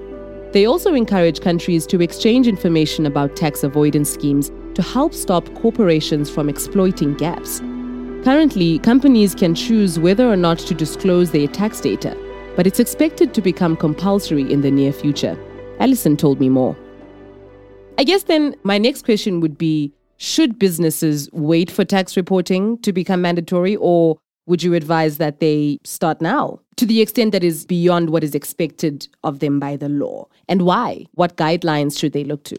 They 0.55 0.65
also 0.65 0.93
encourage 0.93 1.41
countries 1.41 1.85
to 1.87 2.01
exchange 2.01 2.47
information 2.47 3.05
about 3.05 3.35
tax 3.35 3.61
avoidance 3.61 4.09
schemes 4.09 4.53
to 4.75 4.81
help 4.81 5.13
stop 5.13 5.53
corporations 5.55 6.29
from 6.29 6.47
exploiting 6.47 7.13
gaps. 7.15 7.59
Currently, 8.23 8.79
companies 8.79 9.35
can 9.35 9.53
choose 9.53 9.99
whether 9.99 10.31
or 10.31 10.37
not 10.37 10.59
to 10.59 10.73
disclose 10.73 11.31
their 11.31 11.47
tax 11.47 11.81
data, 11.81 12.17
but 12.55 12.65
it's 12.65 12.79
expected 12.79 13.33
to 13.33 13.41
become 13.41 13.75
compulsory 13.75 14.49
in 14.49 14.61
the 14.61 14.71
near 14.71 14.93
future. 14.93 15.37
Alison 15.81 16.15
told 16.15 16.39
me 16.39 16.47
more. 16.47 16.77
I 17.97 18.05
guess 18.05 18.23
then 18.23 18.55
my 18.63 18.77
next 18.77 19.03
question 19.03 19.41
would 19.41 19.57
be 19.57 19.91
should 20.15 20.57
businesses 20.57 21.29
wait 21.33 21.69
for 21.69 21.83
tax 21.83 22.15
reporting 22.15 22.77
to 22.77 22.93
become 22.93 23.21
mandatory 23.21 23.75
or 23.75 24.17
would 24.45 24.63
you 24.63 24.73
advise 24.73 25.17
that 25.17 25.41
they 25.41 25.79
start 25.83 26.21
now 26.21 26.61
to 26.77 26.85
the 26.85 27.01
extent 27.01 27.31
that 27.31 27.43
is 27.43 27.65
beyond 27.65 28.09
what 28.09 28.23
is 28.23 28.35
expected 28.35 29.07
of 29.23 29.39
them 29.39 29.59
by 29.59 29.75
the 29.75 29.89
law? 29.89 30.27
And 30.47 30.63
why? 30.63 31.05
What 31.13 31.37
guidelines 31.37 31.97
should 31.97 32.13
they 32.13 32.23
look 32.23 32.43
to? 32.45 32.57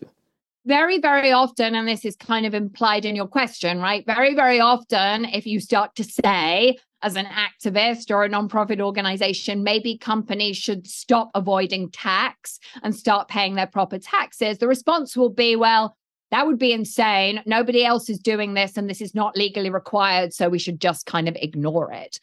Very, 0.64 0.98
very 0.98 1.30
often, 1.30 1.76
and 1.76 1.86
this 1.86 2.04
is 2.04 2.16
kind 2.16 2.44
of 2.44 2.52
implied 2.52 3.04
in 3.04 3.14
your 3.14 3.28
question, 3.28 3.78
right? 3.80 4.04
Very, 4.04 4.34
very 4.34 4.58
often, 4.58 5.24
if 5.26 5.46
you 5.46 5.60
start 5.60 5.94
to 5.94 6.02
say, 6.02 6.76
as 7.02 7.14
an 7.14 7.26
activist 7.26 8.10
or 8.10 8.24
a 8.24 8.28
nonprofit 8.28 8.80
organization, 8.80 9.62
maybe 9.62 9.96
companies 9.96 10.56
should 10.56 10.86
stop 10.88 11.30
avoiding 11.36 11.88
tax 11.90 12.58
and 12.82 12.96
start 12.96 13.28
paying 13.28 13.54
their 13.54 13.68
proper 13.68 13.98
taxes, 13.98 14.58
the 14.58 14.66
response 14.66 15.16
will 15.16 15.30
be, 15.30 15.54
well, 15.54 15.96
that 16.32 16.46
would 16.46 16.58
be 16.58 16.72
insane. 16.72 17.40
Nobody 17.46 17.84
else 17.84 18.10
is 18.10 18.18
doing 18.18 18.54
this, 18.54 18.76
and 18.76 18.90
this 18.90 19.00
is 19.00 19.14
not 19.14 19.36
legally 19.36 19.70
required. 19.70 20.34
So 20.34 20.48
we 20.48 20.58
should 20.58 20.80
just 20.80 21.06
kind 21.06 21.28
of 21.28 21.36
ignore 21.36 21.92
it. 21.92 22.18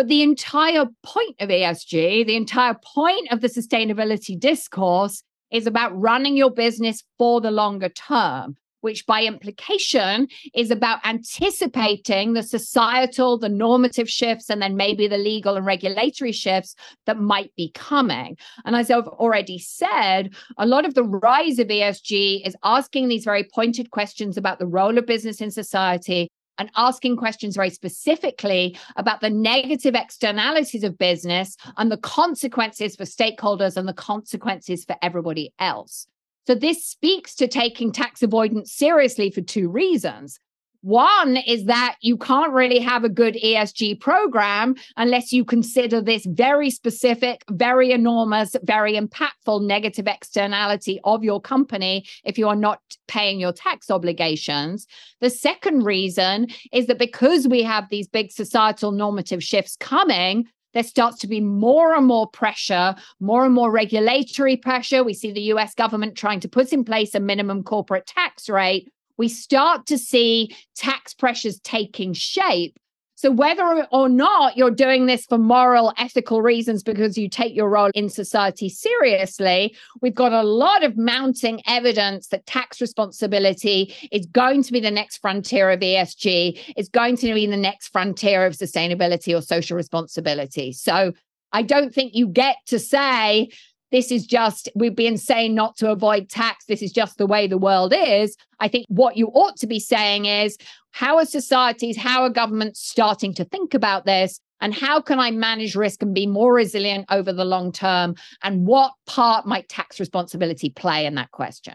But 0.00 0.08
the 0.08 0.22
entire 0.22 0.86
point 1.02 1.36
of 1.40 1.50
ESG, 1.50 2.26
the 2.26 2.34
entire 2.34 2.72
point 2.72 3.30
of 3.30 3.42
the 3.42 3.48
sustainability 3.48 4.40
discourse 4.40 5.22
is 5.52 5.66
about 5.66 5.94
running 5.94 6.38
your 6.38 6.50
business 6.50 7.04
for 7.18 7.42
the 7.42 7.50
longer 7.50 7.90
term 7.90 8.56
which 8.80 9.04
by 9.04 9.24
implication 9.24 10.26
is 10.54 10.70
about 10.70 11.04
anticipating 11.04 12.32
the 12.32 12.42
societal, 12.42 13.36
the 13.36 13.50
normative 13.50 14.08
shifts, 14.08 14.48
and 14.48 14.62
then 14.62 14.74
maybe 14.74 15.06
the 15.06 15.18
legal 15.18 15.54
and 15.54 15.66
regulatory 15.66 16.32
shifts 16.32 16.74
that 17.04 17.18
might 17.18 17.54
be 17.56 17.70
coming. 17.74 18.38
And 18.64 18.74
as 18.74 18.90
I've 18.90 19.06
already 19.06 19.58
said, 19.58 20.34
a 20.56 20.64
lot 20.64 20.86
of 20.86 20.94
the 20.94 21.04
rise 21.04 21.58
of 21.58 21.68
ESG 21.68 22.46
is 22.46 22.56
asking 22.64 23.08
these 23.08 23.24
very 23.24 23.44
pointed 23.44 23.90
questions 23.90 24.38
about 24.38 24.60
the 24.60 24.66
role 24.66 24.96
of 24.96 25.04
business 25.04 25.42
in 25.42 25.50
society 25.50 26.30
and 26.58 26.70
asking 26.76 27.16
questions 27.16 27.56
very 27.56 27.70
specifically 27.70 28.76
about 28.96 29.20
the 29.20 29.30
negative 29.30 29.94
externalities 29.94 30.84
of 30.84 30.98
business 30.98 31.56
and 31.76 31.90
the 31.90 31.96
consequences 31.98 32.96
for 32.96 33.04
stakeholders 33.04 33.76
and 33.76 33.88
the 33.88 33.94
consequences 33.94 34.84
for 34.84 34.96
everybody 35.02 35.52
else. 35.58 36.06
So 36.46 36.54
this 36.54 36.84
speaks 36.84 37.34
to 37.36 37.48
taking 37.48 37.92
tax 37.92 38.22
avoidance 38.22 38.72
seriously 38.72 39.30
for 39.30 39.40
two 39.40 39.68
reasons. 39.68 40.40
One 40.82 41.36
is 41.36 41.64
that 41.66 41.96
you 42.00 42.16
can't 42.16 42.52
really 42.52 42.78
have 42.78 43.04
a 43.04 43.10
good 43.10 43.34
ESG 43.34 44.00
program 44.00 44.76
unless 44.96 45.30
you 45.30 45.44
consider 45.44 46.00
this 46.00 46.24
very 46.24 46.70
specific, 46.70 47.44
very 47.50 47.92
enormous, 47.92 48.56
very 48.62 48.98
impactful 48.98 49.66
negative 49.66 50.06
externality 50.06 50.98
of 51.04 51.22
your 51.22 51.40
company 51.40 52.06
if 52.24 52.38
you 52.38 52.48
are 52.48 52.56
not 52.56 52.80
paying 53.08 53.38
your 53.38 53.52
tax 53.52 53.90
obligations. 53.90 54.86
The 55.20 55.28
second 55.28 55.84
reason 55.84 56.46
is 56.72 56.86
that 56.86 56.98
because 56.98 57.46
we 57.46 57.62
have 57.62 57.88
these 57.90 58.08
big 58.08 58.32
societal 58.32 58.90
normative 58.90 59.44
shifts 59.44 59.76
coming, 59.76 60.46
there 60.72 60.82
starts 60.82 61.18
to 61.18 61.26
be 61.26 61.40
more 61.40 61.94
and 61.94 62.06
more 62.06 62.28
pressure, 62.28 62.94
more 63.18 63.44
and 63.44 63.52
more 63.52 63.70
regulatory 63.70 64.56
pressure. 64.56 65.04
We 65.04 65.14
see 65.14 65.32
the 65.32 65.52
US 65.52 65.74
government 65.74 66.16
trying 66.16 66.40
to 66.40 66.48
put 66.48 66.72
in 66.72 66.84
place 66.84 67.14
a 67.14 67.20
minimum 67.20 67.64
corporate 67.64 68.06
tax 68.06 68.48
rate, 68.48 68.88
we 69.20 69.28
start 69.28 69.84
to 69.84 69.98
see 69.98 70.56
tax 70.74 71.12
pressures 71.12 71.60
taking 71.60 72.14
shape. 72.14 72.78
So, 73.16 73.30
whether 73.30 73.86
or 73.92 74.08
not 74.08 74.56
you're 74.56 74.70
doing 74.70 75.04
this 75.04 75.26
for 75.26 75.36
moral, 75.36 75.92
ethical 75.98 76.40
reasons 76.40 76.82
because 76.82 77.18
you 77.18 77.28
take 77.28 77.54
your 77.54 77.68
role 77.68 77.90
in 77.94 78.08
society 78.08 78.70
seriously, 78.70 79.76
we've 80.00 80.14
got 80.14 80.32
a 80.32 80.42
lot 80.42 80.82
of 80.82 80.96
mounting 80.96 81.60
evidence 81.66 82.28
that 82.28 82.46
tax 82.46 82.80
responsibility 82.80 83.94
is 84.10 84.24
going 84.24 84.62
to 84.62 84.72
be 84.72 84.80
the 84.80 84.90
next 84.90 85.18
frontier 85.18 85.70
of 85.70 85.80
ESG, 85.80 86.72
it's 86.74 86.88
going 86.88 87.18
to 87.18 87.34
be 87.34 87.46
the 87.46 87.58
next 87.58 87.88
frontier 87.88 88.46
of 88.46 88.54
sustainability 88.54 89.36
or 89.36 89.42
social 89.42 89.76
responsibility. 89.76 90.72
So, 90.72 91.12
I 91.52 91.60
don't 91.62 91.92
think 91.92 92.14
you 92.14 92.26
get 92.28 92.56
to 92.68 92.78
say 92.78 93.50
this 93.90 94.10
is 94.10 94.26
just, 94.26 94.68
we've 94.74 94.94
been 94.94 95.18
saying 95.18 95.54
not 95.54 95.76
to 95.78 95.90
avoid 95.90 96.28
tax. 96.28 96.64
This 96.66 96.82
is 96.82 96.92
just 96.92 97.18
the 97.18 97.26
way 97.26 97.46
the 97.46 97.58
world 97.58 97.92
is. 97.96 98.36
I 98.60 98.68
think 98.68 98.86
what 98.88 99.16
you 99.16 99.28
ought 99.28 99.56
to 99.56 99.66
be 99.66 99.80
saying 99.80 100.26
is 100.26 100.56
how 100.92 101.16
are 101.16 101.24
societies, 101.24 101.96
how 101.96 102.22
are 102.22 102.30
governments 102.30 102.80
starting 102.80 103.34
to 103.34 103.44
think 103.44 103.74
about 103.74 104.06
this? 104.06 104.40
And 104.60 104.74
how 104.74 105.00
can 105.00 105.18
I 105.18 105.30
manage 105.30 105.74
risk 105.74 106.02
and 106.02 106.14
be 106.14 106.26
more 106.26 106.52
resilient 106.52 107.06
over 107.10 107.32
the 107.32 107.44
long 107.44 107.72
term? 107.72 108.14
And 108.42 108.66
what 108.66 108.92
part 109.06 109.46
might 109.46 109.68
tax 109.68 109.98
responsibility 109.98 110.68
play 110.68 111.06
in 111.06 111.14
that 111.14 111.30
question? 111.30 111.74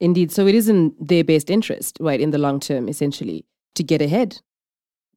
Indeed. 0.00 0.32
So 0.32 0.46
it 0.46 0.54
is 0.54 0.68
in 0.68 0.94
their 0.98 1.22
best 1.22 1.50
interest, 1.50 1.98
right, 2.00 2.20
in 2.20 2.30
the 2.30 2.38
long 2.38 2.58
term, 2.58 2.88
essentially, 2.88 3.44
to 3.74 3.82
get 3.82 4.00
ahead. 4.00 4.40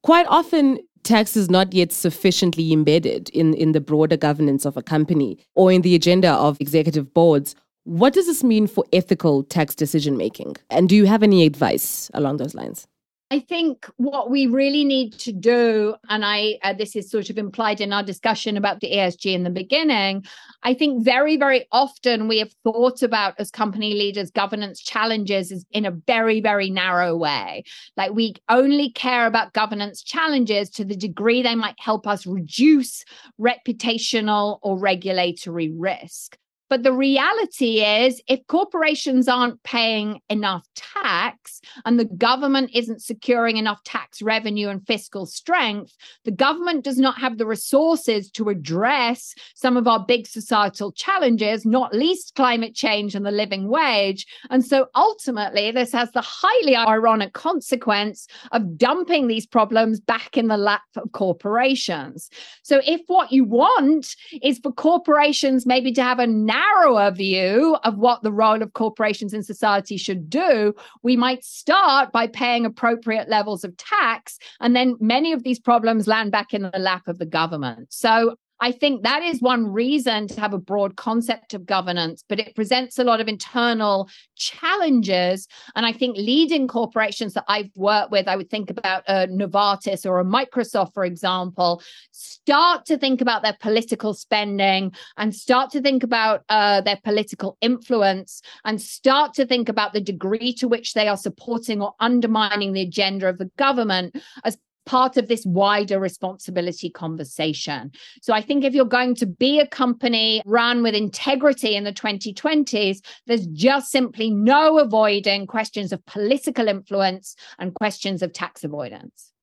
Quite 0.02 0.28
often, 0.28 0.80
tax 1.04 1.36
is 1.36 1.50
not 1.50 1.74
yet 1.74 1.92
sufficiently 1.92 2.72
embedded 2.72 3.30
in, 3.30 3.54
in 3.54 3.74
the 3.74 3.82
broader 3.82 4.18
governance 4.18 4.66
of 4.66 4.78
a 4.78 4.84
company 4.84 5.38
or 5.56 5.72
in 5.72 5.82
the 5.82 5.96
agenda 5.96 6.32
of 6.32 6.60
executive 6.60 7.14
boards. 7.14 7.56
What 7.84 8.14
does 8.14 8.28
this 8.28 8.44
mean 8.44 8.68
for 8.68 8.86
ethical 8.94 9.44
tax 9.44 9.76
decision 9.76 10.16
making? 10.16 10.56
And 10.70 10.88
do 10.88 10.96
you 10.96 11.06
have 11.06 11.24
any 11.24 11.46
advice 11.46 12.10
along 12.14 12.38
those 12.38 12.56
lines? 12.56 12.88
I 13.34 13.40
think 13.40 13.90
what 13.98 14.30
we 14.30 14.46
really 14.46 14.86
need 14.86 15.14
to 15.14 15.32
do, 15.32 15.96
and 16.08 16.24
I 16.24 16.60
uh, 16.62 16.74
this 16.74 16.96
is 16.96 17.10
sort 17.10 17.32
of 17.32 17.40
implied 17.40 17.82
in 17.82 17.92
our 17.92 18.04
discussion 18.04 18.58
about 18.58 18.80
the 18.80 18.92
ESG 18.92 19.34
in 19.34 19.42
the 19.42 19.50
beginning. 19.50 20.24
I 20.62 20.76
think 20.76 21.04
very, 21.04 21.36
very 21.36 21.66
often 21.72 22.28
we 22.28 22.38
have 22.38 22.54
thought 22.64 23.02
about 23.02 23.34
as 23.40 23.50
company 23.50 23.96
leaders 23.96 24.30
governance 24.30 24.84
challenges 24.84 25.52
is 25.52 25.66
in 25.72 25.84
a 25.88 25.98
very, 26.06 26.42
very 26.42 26.70
narrow 26.70 27.18
way. 27.18 27.64
Like 27.98 28.14
we 28.14 28.36
only 28.50 28.92
care 28.92 29.26
about 29.26 29.54
governance 29.54 30.04
challenges 30.04 30.70
to 30.70 30.86
the 30.86 30.96
degree 30.96 31.42
they 31.42 31.56
might 31.56 31.80
help 31.80 32.06
us 32.06 32.28
reduce 32.28 33.04
reputational 33.42 34.60
or 34.62 34.78
regulatory 34.78 35.72
risk. 35.72 36.38
But 36.74 36.82
the 36.82 36.92
reality 36.92 37.84
is, 37.84 38.20
if 38.28 38.48
corporations 38.48 39.28
aren't 39.28 39.62
paying 39.62 40.22
enough 40.28 40.68
tax 40.74 41.62
and 41.86 42.00
the 42.00 42.06
government 42.06 42.72
isn't 42.74 43.04
securing 43.04 43.58
enough 43.58 43.84
tax 43.84 44.24
revenue 44.24 44.70
and 44.70 44.84
fiscal 44.88 45.28
strength, 45.28 45.96
the 46.26 46.32
government 46.32 46.84
does 46.84 46.98
not 46.98 47.20
have 47.20 47.38
the 47.38 47.46
resources 47.46 48.32
to 48.32 48.50
address 48.50 49.36
some 49.54 49.78
of 49.78 49.88
our 49.88 50.04
big 50.04 50.26
societal 50.26 50.92
challenges, 50.92 51.64
not 51.64 51.94
least 51.94 52.34
climate 52.34 52.74
change 52.74 53.14
and 53.14 53.24
the 53.24 53.30
living 53.30 53.68
wage. 53.68 54.26
And 54.50 54.66
so 54.66 54.88
ultimately, 54.96 55.70
this 55.70 55.92
has 55.92 56.12
the 56.14 56.24
highly 56.26 56.76
ironic 56.76 57.34
consequence 57.34 58.26
of 58.52 58.80
dumping 58.80 59.28
these 59.28 59.46
problems 59.46 60.00
back 60.00 60.38
in 60.38 60.48
the 60.48 60.58
lap 60.58 60.82
of 60.96 61.12
corporations. 61.12 62.32
So 62.64 62.82
if 62.84 63.02
what 63.06 63.32
you 63.32 63.44
want 63.44 64.16
is 64.42 64.58
for 64.58 64.72
corporations 64.72 65.68
maybe 65.68 65.92
to 65.92 66.02
have 66.02 66.18
a 66.18 66.26
narrow 66.26 66.63
narrower 66.64 67.12
view 67.12 67.78
of 67.84 67.98
what 67.98 68.24
the 68.24 68.32
role 68.32 68.62
of 68.62 68.74
corporations 68.74 69.34
in 69.34 69.44
society 69.44 69.98
should 69.98 70.30
do, 70.30 70.74
we 71.02 71.16
might 71.16 71.44
start 71.44 72.12
by 72.12 72.28
paying 72.28 72.66
appropriate 72.66 73.30
levels 73.30 73.64
of 73.64 73.76
tax. 73.78 74.38
And 74.60 74.76
then 74.76 74.96
many 75.00 75.34
of 75.34 75.44
these 75.44 75.60
problems 75.60 76.08
land 76.08 76.32
back 76.32 76.54
in 76.54 76.64
the 76.64 76.80
lap 76.80 77.08
of 77.08 77.20
the 77.20 77.26
government. 77.26 77.88
So 77.92 78.36
I 78.64 78.72
think 78.72 79.04
that 79.04 79.22
is 79.24 79.42
one 79.42 79.74
reason 79.74 80.26
to 80.30 80.40
have 80.40 80.54
a 80.54 80.58
broad 80.58 80.96
concept 80.96 81.54
of 81.54 81.66
governance, 81.66 82.24
but 82.30 82.40
it 82.40 82.56
presents 82.56 82.98
a 82.98 83.04
lot 83.04 83.20
of 83.20 83.28
internal 83.28 84.10
challenges. 84.38 85.50
And 85.76 85.86
I 85.86 85.92
think 85.92 86.16
leading 86.16 86.70
corporations 86.70 87.34
that 87.34 87.44
I've 87.50 87.72
worked 87.76 88.12
with, 88.12 88.30
I 88.30 88.38
would 88.38 88.50
think 88.50 88.70
about 88.70 89.04
a 89.10 89.28
Novartis 89.28 90.06
or 90.06 90.22
a 90.22 90.24
Microsoft, 90.24 90.94
for 90.94 91.04
example, 91.04 91.82
start 92.14 92.86
to 92.86 92.98
think 92.98 93.20
about 93.20 93.44
their 93.44 93.58
political 93.60 94.14
spending 94.14 94.94
and 95.18 95.36
start 95.36 95.70
to 95.72 95.82
think 95.82 96.02
about 96.02 96.46
uh, 96.48 96.80
their 96.80 97.00
political 97.04 97.58
influence 97.60 98.42
and 98.64 98.82
start 98.82 99.34
to 99.34 99.46
think 99.46 99.68
about 99.68 99.92
the 99.92 100.00
degree 100.00 100.54
to 100.54 100.70
which 100.70 100.94
they 100.94 101.10
are 101.10 101.18
supporting 101.18 101.82
or 101.82 101.96
undermining 102.00 102.72
the 102.72 102.82
agenda 102.82 103.28
of 103.28 103.40
the 103.40 103.52
government 103.58 104.16
as 104.46 104.58
part 104.86 105.18
of 105.18 105.28
this 105.28 105.46
wider 105.46 106.00
responsibility 106.00 106.90
conversation. 106.90 107.92
So 108.22 108.34
I 108.34 108.42
think 108.42 108.64
if 108.64 108.74
you're 108.74 108.86
going 108.86 109.16
to 109.16 109.26
be 109.26 109.60
a 109.60 109.68
company 109.68 110.42
run 110.46 110.84
with 110.84 110.96
integrity 110.96 111.76
in 111.76 111.84
the 111.84 111.94
2020s, 111.94 113.00
there's 113.28 113.48
just 113.48 113.92
simply 113.92 114.30
no 114.30 114.80
avoiding 114.80 115.48
questions 115.48 115.92
of 115.92 116.06
political 116.06 116.68
influence 116.68 117.36
and 117.60 117.74
questions 117.74 118.22
of 118.22 118.34
tax 118.34 118.64
avoidance. 118.64 119.34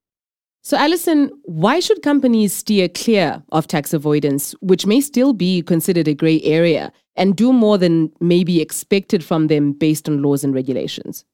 So, 0.63 0.77
Alison, 0.77 1.31
why 1.45 1.81
should 1.81 2.03
companies 2.03 2.53
steer 2.53 2.89
clear 2.89 3.43
of 3.51 3.67
tax 3.67 3.95
avoidance, 3.95 4.53
which 4.61 4.85
may 4.85 5.01
still 5.01 5.33
be 5.33 5.63
considered 5.63 6.07
a 6.07 6.15
gray 6.15 6.43
area, 6.43 6.93
and 7.17 7.35
do 7.35 7.53
more 7.53 7.79
than 7.79 8.13
may 8.21 8.45
be 8.45 8.61
expected 8.61 9.25
from 9.25 9.47
them 9.47 9.73
based 9.73 10.07
on 10.07 10.21
laws 10.21 10.45
and 10.45 10.55
regulations? 10.55 11.25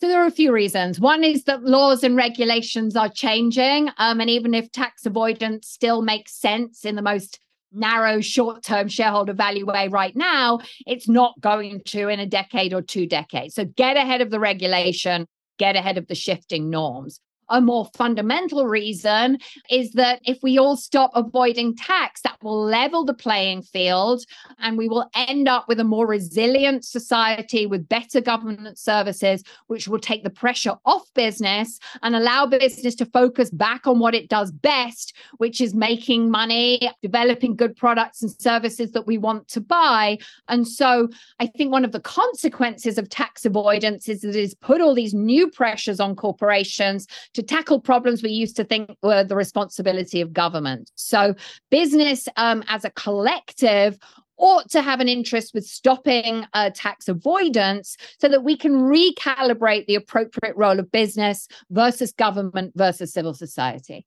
So 0.00 0.08
there 0.08 0.22
are 0.22 0.26
a 0.26 0.30
few 0.30 0.50
reasons. 0.50 0.98
One 0.98 1.22
is 1.22 1.44
that 1.44 1.62
laws 1.62 2.02
and 2.02 2.16
regulations 2.16 2.96
are 2.96 3.10
changing. 3.10 3.90
Um, 3.98 4.20
and 4.20 4.30
even 4.30 4.54
if 4.54 4.72
tax 4.72 5.04
avoidance 5.04 5.68
still 5.68 6.00
makes 6.00 6.32
sense 6.32 6.86
in 6.86 6.96
the 6.96 7.02
most 7.02 7.38
narrow 7.70 8.22
short 8.22 8.62
term 8.62 8.88
shareholder 8.88 9.34
value 9.34 9.66
way 9.66 9.88
right 9.88 10.16
now, 10.16 10.60
it's 10.86 11.06
not 11.06 11.38
going 11.40 11.82
to 11.86 12.08
in 12.08 12.18
a 12.18 12.26
decade 12.26 12.72
or 12.72 12.80
two 12.80 13.06
decades. 13.06 13.54
So 13.54 13.66
get 13.66 13.98
ahead 13.98 14.22
of 14.22 14.30
the 14.30 14.40
regulation, 14.40 15.26
get 15.58 15.76
ahead 15.76 15.98
of 15.98 16.06
the 16.06 16.14
shifting 16.14 16.70
norms 16.70 17.20
a 17.50 17.60
more 17.60 17.88
fundamental 17.96 18.66
reason 18.66 19.38
is 19.68 19.92
that 19.92 20.20
if 20.24 20.38
we 20.42 20.58
all 20.58 20.76
stop 20.76 21.10
avoiding 21.14 21.76
tax, 21.76 22.22
that 22.22 22.38
will 22.42 22.64
level 22.64 23.04
the 23.04 23.14
playing 23.14 23.62
field 23.62 24.24
and 24.60 24.78
we 24.78 24.88
will 24.88 25.10
end 25.14 25.48
up 25.48 25.66
with 25.68 25.80
a 25.80 25.84
more 25.84 26.06
resilient 26.06 26.84
society 26.84 27.66
with 27.66 27.88
better 27.88 28.20
government 28.20 28.78
services, 28.78 29.42
which 29.66 29.88
will 29.88 29.98
take 29.98 30.24
the 30.24 30.30
pressure 30.30 30.74
off 30.84 31.02
business 31.14 31.78
and 32.02 32.14
allow 32.14 32.46
business 32.46 32.94
to 32.94 33.06
focus 33.06 33.50
back 33.50 33.86
on 33.86 33.98
what 33.98 34.14
it 34.14 34.28
does 34.28 34.52
best, 34.52 35.14
which 35.38 35.60
is 35.60 35.74
making 35.74 36.30
money, 36.30 36.90
developing 37.02 37.56
good 37.56 37.76
products 37.76 38.22
and 38.22 38.30
services 38.40 38.92
that 38.92 39.06
we 39.06 39.18
want 39.18 39.48
to 39.48 39.60
buy. 39.60 40.18
And 40.48 40.66
so 40.66 41.08
I 41.40 41.46
think 41.46 41.72
one 41.72 41.84
of 41.84 41.92
the 41.92 42.00
consequences 42.00 42.96
of 42.98 43.08
tax 43.08 43.44
avoidance 43.44 44.08
is 44.08 44.20
that 44.20 44.36
it 44.36 44.40
has 44.40 44.54
put 44.54 44.80
all 44.80 44.94
these 44.94 45.14
new 45.14 45.50
pressures 45.50 46.00
on 46.00 46.14
corporations 46.16 47.06
to 47.34 47.39
to 47.40 47.46
tackle 47.46 47.80
problems 47.80 48.22
we 48.22 48.30
used 48.30 48.56
to 48.56 48.64
think 48.64 48.96
were 49.02 49.24
the 49.24 49.36
responsibility 49.36 50.20
of 50.20 50.32
government. 50.32 50.90
So, 50.94 51.34
business 51.70 52.28
um, 52.36 52.62
as 52.68 52.84
a 52.84 52.90
collective 52.90 53.98
ought 54.36 54.70
to 54.70 54.80
have 54.80 55.00
an 55.00 55.08
interest 55.08 55.52
with 55.54 55.66
stopping 55.66 56.46
uh, 56.54 56.70
tax 56.74 57.08
avoidance 57.08 57.96
so 58.18 58.28
that 58.28 58.42
we 58.42 58.56
can 58.56 58.72
recalibrate 58.72 59.86
the 59.86 59.94
appropriate 59.94 60.56
role 60.56 60.78
of 60.78 60.90
business 60.90 61.46
versus 61.70 62.12
government 62.12 62.72
versus 62.74 63.12
civil 63.12 63.34
society. 63.34 64.06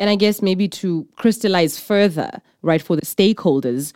And 0.00 0.10
I 0.10 0.16
guess 0.16 0.42
maybe 0.42 0.68
to 0.68 1.06
crystallize 1.16 1.78
further, 1.78 2.40
right, 2.62 2.82
for 2.82 2.96
the 2.96 3.02
stakeholders, 3.02 3.92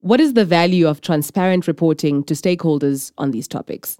what 0.00 0.20
is 0.20 0.34
the 0.34 0.44
value 0.44 0.86
of 0.86 1.00
transparent 1.00 1.66
reporting 1.66 2.22
to 2.24 2.34
stakeholders 2.34 3.12
on 3.18 3.30
these 3.30 3.48
topics? 3.48 3.98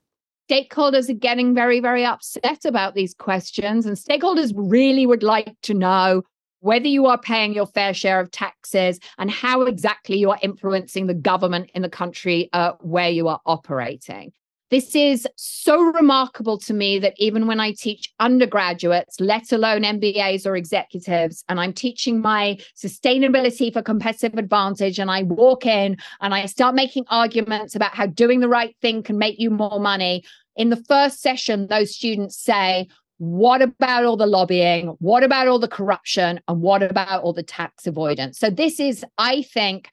Stakeholders 0.48 1.08
are 1.08 1.14
getting 1.14 1.54
very, 1.54 1.80
very 1.80 2.04
upset 2.04 2.64
about 2.64 2.94
these 2.94 3.14
questions, 3.14 3.87
and 3.87 3.96
stakeholders 3.96 4.52
really 4.54 5.06
would 5.06 5.22
like 5.22 5.54
to 5.62 5.74
know 5.74 6.22
whether 6.61 6.88
you 6.88 7.06
are 7.06 7.18
paying 7.18 7.54
your 7.54 7.66
fair 7.66 7.94
share 7.94 8.20
of 8.20 8.30
taxes 8.30 8.98
and 9.18 9.30
how 9.30 9.62
exactly 9.62 10.18
you 10.18 10.30
are 10.30 10.38
influencing 10.42 11.06
the 11.06 11.14
government 11.14 11.70
in 11.74 11.82
the 11.82 11.88
country 11.88 12.48
uh, 12.52 12.72
where 12.80 13.11
you 13.11 13.28
are 13.28 13.40
operating. 13.46 14.32
This 14.70 14.94
is 14.94 15.26
so 15.37 15.81
remarkable 15.81 16.59
to 16.59 16.74
me 16.74 16.98
that 16.98 17.14
even 17.16 17.46
when 17.46 17.59
I 17.59 17.72
teach 17.72 18.12
undergraduates, 18.20 19.18
let 19.18 19.50
alone 19.50 19.83
MBAs 19.83 20.46
or 20.46 20.57
executives, 20.57 21.42
and 21.48 21.59
I'm 21.59 21.72
teaching 21.72 22.20
my 22.20 22.59
sustainability 22.76 23.72
for 23.72 23.81
competitive 23.81 24.38
advantage, 24.38 24.98
and 24.98 25.11
I 25.11 25.22
walk 25.22 25.64
in 25.64 25.96
and 26.20 26.35
I 26.35 26.44
start 26.46 26.74
making 26.74 27.07
arguments 27.09 27.74
about 27.74 27.94
how 27.94 28.07
doing 28.07 28.40
the 28.40 28.48
right 28.48 28.76
thing 28.83 29.02
can 29.02 29.16
make 29.16 29.38
you 29.38 29.50
more 29.50 29.81
money. 29.81 30.22
In 30.54 30.68
the 30.68 30.85
first 30.88 31.22
session, 31.22 31.68
those 31.68 31.94
students 31.94 32.37
say, 32.37 32.88
what 33.16 33.62
about 33.62 34.04
all 34.04 34.16
the 34.16 34.26
lobbying? 34.26 34.88
What 34.98 35.24
about 35.24 35.48
all 35.48 35.59
the 35.59 35.66
corruption? 35.66 36.40
And 36.46 36.61
what 36.61 36.83
about 36.83 37.22
all 37.22 37.33
the 37.33 37.42
tax 37.42 37.87
avoidance? 37.87 38.38
So, 38.38 38.50
this 38.50 38.78
is, 38.78 39.04
I 39.16 39.42
think, 39.42 39.88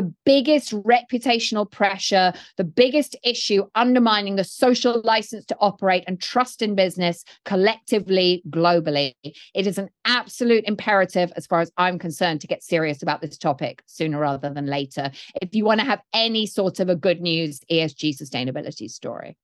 the 0.00 0.14
biggest 0.24 0.72
reputational 0.72 1.70
pressure, 1.70 2.32
the 2.56 2.64
biggest 2.64 3.14
issue 3.22 3.66
undermining 3.74 4.36
the 4.36 4.44
social 4.44 5.02
license 5.04 5.44
to 5.44 5.56
operate 5.60 6.04
and 6.06 6.22
trust 6.22 6.62
in 6.62 6.74
business 6.74 7.22
collectively, 7.44 8.42
globally. 8.48 9.12
It 9.22 9.66
is 9.66 9.76
an 9.76 9.90
absolute 10.06 10.64
imperative, 10.66 11.30
as 11.36 11.46
far 11.46 11.60
as 11.60 11.70
I'm 11.76 11.98
concerned, 11.98 12.40
to 12.40 12.46
get 12.46 12.62
serious 12.62 13.02
about 13.02 13.20
this 13.20 13.36
topic 13.36 13.82
sooner 13.84 14.18
rather 14.18 14.48
than 14.48 14.64
later. 14.64 15.10
If 15.42 15.54
you 15.54 15.66
want 15.66 15.80
to 15.80 15.86
have 15.86 16.00
any 16.14 16.46
sort 16.46 16.80
of 16.80 16.88
a 16.88 16.96
good 16.96 17.20
news 17.20 17.60
ESG 17.70 18.16
sustainability 18.16 18.90
story. 18.90 19.36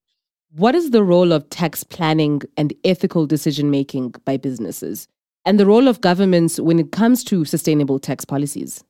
What 0.52 0.74
is 0.74 0.90
the 0.90 1.04
role 1.04 1.32
of 1.32 1.50
tax 1.50 1.84
planning 1.84 2.40
and 2.56 2.72
ethical 2.82 3.26
decision 3.26 3.70
making 3.70 4.14
by 4.24 4.38
businesses? 4.38 5.06
And 5.44 5.60
the 5.60 5.66
role 5.66 5.86
of 5.86 6.00
governments 6.00 6.58
when 6.58 6.78
it 6.78 6.92
comes 6.92 7.24
to 7.24 7.44
sustainable 7.44 7.98
tax 7.98 8.24
policies? 8.24 8.82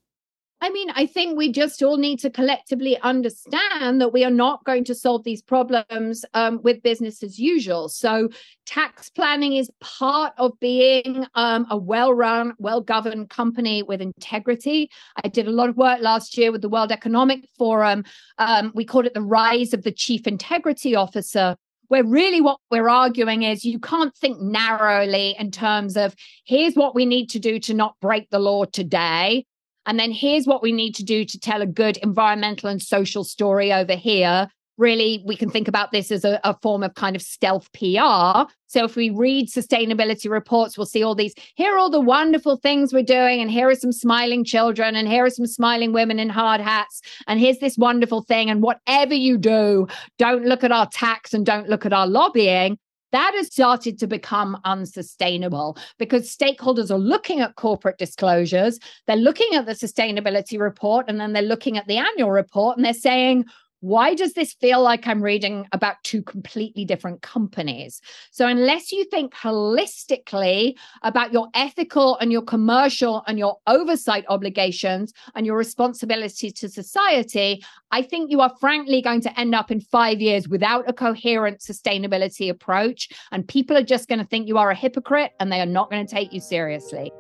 I 0.62 0.71
mean, 0.71 0.88
I 0.95 1.05
think 1.05 1.37
we 1.37 1.53
just 1.53 1.83
all 1.83 1.99
need 1.99 2.19
to 2.21 2.31
collectively 2.31 2.99
understand 3.01 4.01
that 4.01 4.12
we 4.12 4.25
are 4.25 4.31
not 4.31 4.64
going 4.64 4.85
to 4.85 4.95
solve 4.95 5.23
these 5.23 5.42
problems 5.42 6.25
um, 6.33 6.61
with 6.62 6.83
business 6.83 7.23
as 7.23 7.38
usual. 7.38 7.90
So, 7.90 8.31
tax 8.64 9.11
planning 9.11 9.57
is 9.57 9.71
part 9.81 10.33
of 10.38 10.59
being 10.59 11.27
um, 11.35 11.66
a 11.69 11.77
well 11.77 12.14
run, 12.14 12.55
well 12.59 12.81
governed 12.81 13.29
company 13.29 13.83
with 13.83 14.01
integrity. 14.01 14.90
I 15.23 15.29
did 15.29 15.47
a 15.47 15.53
lot 15.53 15.69
of 15.69 15.77
work 15.77 16.01
last 16.01 16.38
year 16.38 16.51
with 16.51 16.62
the 16.62 16.71
World 16.71 16.90
Economic 16.90 17.47
Forum. 17.59 18.05
Um, 18.38 18.73
we 18.75 18.87
called 18.87 19.05
it 19.05 19.14
the 19.14 19.23
rise 19.23 19.75
of 19.75 19.83
the 19.83 19.92
chief 19.92 20.27
integrity 20.27 20.95
officer 20.95 21.57
where 21.88 22.03
really 22.03 22.40
what 22.40 22.59
we're 22.71 22.88
arguing 22.88 23.42
is 23.45 23.64
you 23.64 23.79
can't 23.79 24.16
think 24.16 24.40
narrowly 24.40 25.37
in 25.38 25.53
terms 25.53 25.97
of 25.97 26.16
here's 26.45 26.75
what 26.75 26.97
we 26.97 27.07
need 27.07 27.27
to 27.31 27.38
do 27.38 27.61
to 27.61 27.75
not 27.75 27.95
break 28.01 28.29
the 28.31 28.40
law 28.40 28.64
today 28.64 29.45
and 29.87 29.99
then 29.99 30.11
here's 30.11 30.46
what 30.46 30.62
we 30.62 30.72
need 30.72 30.94
to 30.96 31.05
do 31.05 31.25
to 31.25 31.38
tell 31.38 31.62
a 31.62 31.66
good 31.66 31.96
environmental 31.99 32.68
and 32.68 32.83
social 32.83 33.25
story 33.25 33.72
over 33.72 33.94
here. 33.94 34.49
Really, 34.79 35.22
we 35.25 35.37
can 35.37 35.49
think 35.49 35.68
about 35.68 35.90
this 35.90 36.11
as 36.11 36.22
a, 36.22 36.38
a, 36.44 36.55
form 36.61 36.83
of 36.83 36.92
kind 36.94 37.16
of 37.16 37.22
stealth 37.22 37.72
PR. 37.72 38.51
So, 38.66 38.85
if 38.85 38.94
we 38.94 39.09
read 39.09 39.49
sustainability 39.49 40.29
reports, 40.29 40.77
we'll 40.77 40.87
see 40.87 41.03
all 41.03 41.14
these 41.14 41.33
here 41.55 41.75
are 41.75 41.79
all 41.79 41.88
the 41.88 41.99
wonderful 41.99 42.59
things 42.59 42.92
we're 42.92 43.03
doing, 43.03 43.40
and 43.40 43.51
here 43.51 43.70
are 43.70 43.75
some 43.75 43.92
smiling 43.92 44.44
children, 44.44 44.94
and 44.94 45.09
here 45.09 45.25
are 45.25 45.31
some 45.31 45.46
smiling 45.46 45.94
women 45.94 46.18
in 46.18 46.29
hard 46.29 46.61
hats, 46.61 47.01
and 47.27 47.40
here's 47.40 47.59
this 47.59 47.79
wonderful 47.79 48.22
thing. 48.25 48.51
And 48.51 48.62
whatever 48.62 49.14
you 49.14 49.38
do, 49.38 49.87
don't 50.18 50.44
look 50.44 50.62
at 50.62 50.72
our 50.72 50.87
tax 50.88 51.33
and 51.33 51.46
don't 51.46 51.70
look 51.70 51.87
at 51.87 51.94
our 51.94 52.07
lobbying 52.07 52.79
that 53.17 53.33
has 53.35 53.47
started 53.47 53.99
to 53.99 54.07
become 54.07 54.61
unsustainable 54.67 55.79
because 55.99 56.37
stakeholders 56.37 56.91
are 56.91 56.99
looking 56.99 57.41
at 57.41 57.57
corporate 57.57 57.97
disclosures, 57.97 58.79
they're 59.07 59.17
looking 59.17 59.55
at 59.55 59.65
the 59.65 59.73
sustainability 59.73 60.61
report, 60.61 61.07
and 61.09 61.19
then 61.19 61.33
they're 61.33 61.43
looking 61.43 61.79
at 61.79 61.87
the 61.87 61.97
annual 61.97 62.31
report 62.31 62.77
and 62.77 62.85
they're 62.85 62.93
saying, 62.93 63.47
why 63.81 64.15
does 64.15 64.33
this 64.33 64.55
feel 64.55 64.83
like 64.83 65.07
I'm 65.07 65.23
reading 65.23 65.67
about 65.73 65.97
two 66.03 66.23
completely 66.23 66.85
different 66.85 67.23
companies? 67.23 68.01
So, 68.31 68.47
unless 68.47 68.91
you 68.91 69.05
think 69.05 69.35
holistically 69.35 70.75
about 71.03 71.33
your 71.33 71.49
ethical 71.55 72.17
and 72.17 72.33
your 72.33 72.43
commercial 72.43 73.23
and 73.27 73.39
your 73.39 73.59
oversight 73.67 74.25
obligations 74.29 75.12
and 75.35 75.45
your 75.45 75.57
responsibility 75.57 76.51
to 76.51 76.69
society, 76.69 77.62
I 77.91 78.03
think 78.03 78.31
you 78.31 78.41
are 78.41 78.53
frankly 78.61 79.03
going 79.03 79.21
to 79.23 79.39
end 79.41 79.55
up 79.55 79.71
in 79.71 79.81
five 79.81 80.21
years 80.21 80.49
without 80.49 80.89
a 80.89 80.93
coherent 80.93 81.61
sustainability 81.61 82.51
approach. 82.51 83.09
And 83.31 83.47
people 83.47 83.77
are 83.77 83.83
just 83.83 84.09
going 84.09 84.21
to 84.21 84.27
think 84.27 84.49
you 84.49 84.59
are 84.59 84.71
a 84.71 84.75
hypocrite 84.75 85.33
and 85.39 85.53
they 85.53 85.61
are 85.61 85.67
not 85.67 85.91
going 85.91 86.07
to 86.07 86.12
take 86.12 86.33
you 86.33 86.41
seriously. 86.41 87.12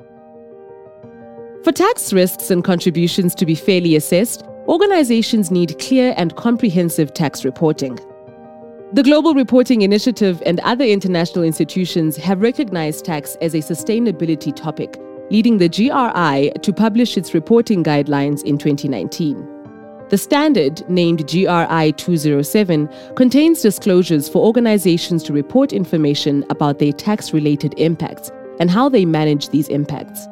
For 1.64 1.72
tax 1.72 2.12
risks 2.12 2.50
and 2.50 2.62
contributions 2.62 3.34
to 3.34 3.44
be 3.44 3.56
fairly 3.56 3.96
assessed, 3.96 4.44
organizations 4.68 5.50
need 5.50 5.78
clear 5.78 6.14
and 6.16 6.34
comprehensive 6.36 7.14
tax 7.14 7.44
reporting. 7.44 7.98
The 8.92 9.02
Global 9.02 9.34
Reporting 9.34 9.82
Initiative 9.82 10.42
and 10.46 10.60
other 10.60 10.84
international 10.84 11.44
institutions 11.44 12.16
have 12.16 12.40
recognized 12.40 13.04
tax 13.04 13.36
as 13.40 13.54
a 13.54 13.58
sustainability 13.58 14.54
topic, 14.54 14.96
leading 15.30 15.58
the 15.58 15.68
GRI 15.68 16.52
to 16.62 16.72
publish 16.72 17.16
its 17.16 17.34
reporting 17.34 17.82
guidelines 17.82 18.42
in 18.44 18.58
2019. 18.58 19.56
The 20.08 20.18
standard, 20.18 20.88
named 20.88 21.26
GRI 21.26 21.92
207, 21.96 22.88
contains 23.16 23.60
disclosures 23.60 24.28
for 24.28 24.46
organizations 24.46 25.24
to 25.24 25.32
report 25.32 25.72
information 25.72 26.44
about 26.48 26.78
their 26.78 26.92
tax 26.92 27.32
related 27.32 27.74
impacts 27.76 28.30
and 28.60 28.70
how 28.70 28.88
they 28.88 29.04
manage 29.04 29.48
these 29.48 29.66
impacts. 29.68 30.28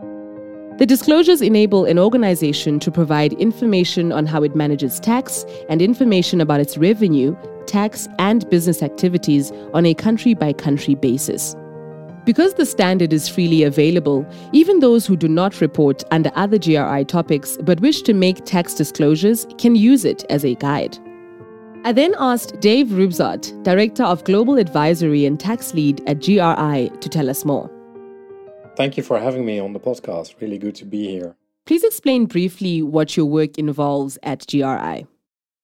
The 0.76 0.86
disclosures 0.86 1.40
enable 1.40 1.84
an 1.84 2.00
organization 2.00 2.80
to 2.80 2.90
provide 2.90 3.32
information 3.34 4.10
on 4.10 4.26
how 4.26 4.42
it 4.42 4.56
manages 4.56 4.98
tax 4.98 5.44
and 5.68 5.80
information 5.80 6.40
about 6.40 6.58
its 6.58 6.76
revenue, 6.76 7.36
tax, 7.66 8.08
and 8.18 8.48
business 8.50 8.82
activities 8.82 9.52
on 9.72 9.86
a 9.86 9.94
country 9.94 10.34
by 10.34 10.52
country 10.52 10.96
basis. 10.96 11.54
Because 12.24 12.54
the 12.54 12.66
standard 12.66 13.12
is 13.12 13.28
freely 13.28 13.62
available, 13.62 14.26
even 14.50 14.80
those 14.80 15.06
who 15.06 15.16
do 15.16 15.28
not 15.28 15.60
report 15.60 16.02
under 16.10 16.32
other 16.34 16.58
GRI 16.58 17.04
topics 17.04 17.56
but 17.62 17.78
wish 17.78 18.02
to 18.02 18.12
make 18.12 18.44
tax 18.44 18.74
disclosures 18.74 19.46
can 19.58 19.76
use 19.76 20.04
it 20.04 20.24
as 20.28 20.44
a 20.44 20.56
guide. 20.56 20.98
I 21.84 21.92
then 21.92 22.16
asked 22.18 22.58
Dave 22.58 22.88
Reubzaet, 22.88 23.62
Director 23.62 24.02
of 24.02 24.24
Global 24.24 24.58
Advisory 24.58 25.24
and 25.24 25.38
Tax 25.38 25.72
Lead 25.72 26.02
at 26.08 26.20
GRI, 26.20 26.90
to 26.98 27.08
tell 27.08 27.30
us 27.30 27.44
more. 27.44 27.70
Thank 28.76 28.96
you 28.96 29.04
for 29.04 29.20
having 29.20 29.46
me 29.46 29.60
on 29.60 29.72
the 29.72 29.80
podcast. 29.80 30.40
Really 30.40 30.58
good 30.58 30.74
to 30.76 30.84
be 30.84 31.06
here. 31.08 31.36
Please 31.64 31.84
explain 31.84 32.26
briefly 32.26 32.82
what 32.82 33.16
your 33.16 33.26
work 33.26 33.56
involves 33.56 34.18
at 34.22 34.44
GRI. 34.48 35.06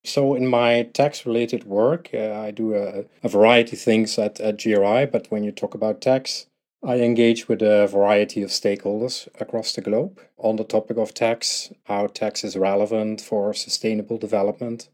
So, 0.04 0.34
in 0.34 0.46
my 0.46 0.84
tax 0.94 1.26
related 1.26 1.64
work, 1.64 2.10
uh, 2.14 2.32
I 2.32 2.52
do 2.52 2.74
a, 2.74 3.04
a, 3.22 3.28
variety 3.28 3.76
of 3.76 3.82
things 3.82 4.18
at, 4.18 4.40
at 4.40 4.62
GRI, 4.62 5.06
but 5.06 5.26
when 5.28 5.44
you 5.44 5.52
talk 5.52 5.74
about 5.74 6.00
tax, 6.00 6.46
I 6.82 7.00
engage 7.00 7.48
with 7.48 7.60
a 7.60 7.86
variety 7.86 8.42
of 8.42 8.48
stakeholders 8.48 9.28
across 9.38 9.74
the 9.74 9.82
globe 9.82 10.18
on 10.38 10.56
the 10.56 10.64
topic 10.64 10.96
of 10.96 11.12
tax, 11.12 11.70
how 11.84 12.06
tax 12.06 12.44
is 12.44 12.56
relevant 12.56 13.20
for 13.20 13.52
sustainable 13.52 14.16
development, 14.16 14.88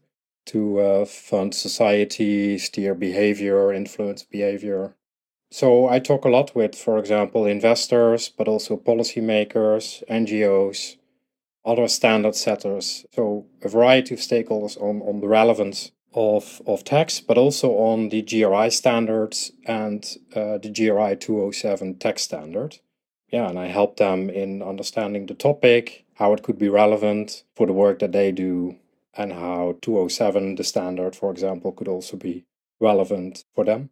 to 0.47 0.79
uh, 0.79 1.05
fund 1.05 1.55
society, 1.55 2.57
steer 2.57 2.93
behavior, 2.93 3.71
influence 3.71 4.23
behavior, 4.23 4.95
so 5.49 5.87
I 5.87 5.99
talk 5.99 6.25
a 6.25 6.29
lot 6.29 6.55
with, 6.55 6.75
for 6.75 6.97
example, 6.97 7.45
investors, 7.45 8.29
but 8.29 8.47
also 8.47 8.77
policymakers, 8.77 10.03
NGOs, 10.09 10.97
other 11.65 11.87
standard 11.87 12.35
setters. 12.35 13.05
So 13.13 13.45
a 13.61 13.69
variety 13.69 14.13
of 14.13 14.19
stakeholders 14.19 14.81
on, 14.81 15.01
on 15.01 15.21
the 15.21 15.27
relevance 15.27 15.91
of, 16.13 16.61
of 16.65 16.83
tax, 16.83 17.19
but 17.21 17.37
also 17.37 17.71
on 17.77 18.09
the 18.09 18.21
GRI 18.21 18.69
standards 18.71 19.51
and 19.65 20.03
uh, 20.35 20.57
the 20.57 20.69
GRI 20.69 21.15
207 21.15 21.95
tax 21.95 22.23
standard. 22.23 22.79
Yeah, 23.29 23.49
and 23.49 23.59
I 23.59 23.67
help 23.67 23.97
them 23.97 24.29
in 24.29 24.61
understanding 24.61 25.25
the 25.25 25.33
topic, 25.33 26.05
how 26.15 26.33
it 26.33 26.43
could 26.43 26.57
be 26.57 26.69
relevant 26.69 27.43
for 27.55 27.67
the 27.67 27.73
work 27.73 27.99
that 27.99 28.13
they 28.13 28.31
do, 28.31 28.77
and 29.15 29.33
how 29.33 29.77
207, 29.81 30.55
the 30.55 30.63
standard, 30.63 31.15
for 31.15 31.31
example, 31.31 31.71
could 31.71 31.87
also 31.87 32.15
be 32.15 32.45
relevant 32.79 33.43
for 33.53 33.65
them. 33.65 33.89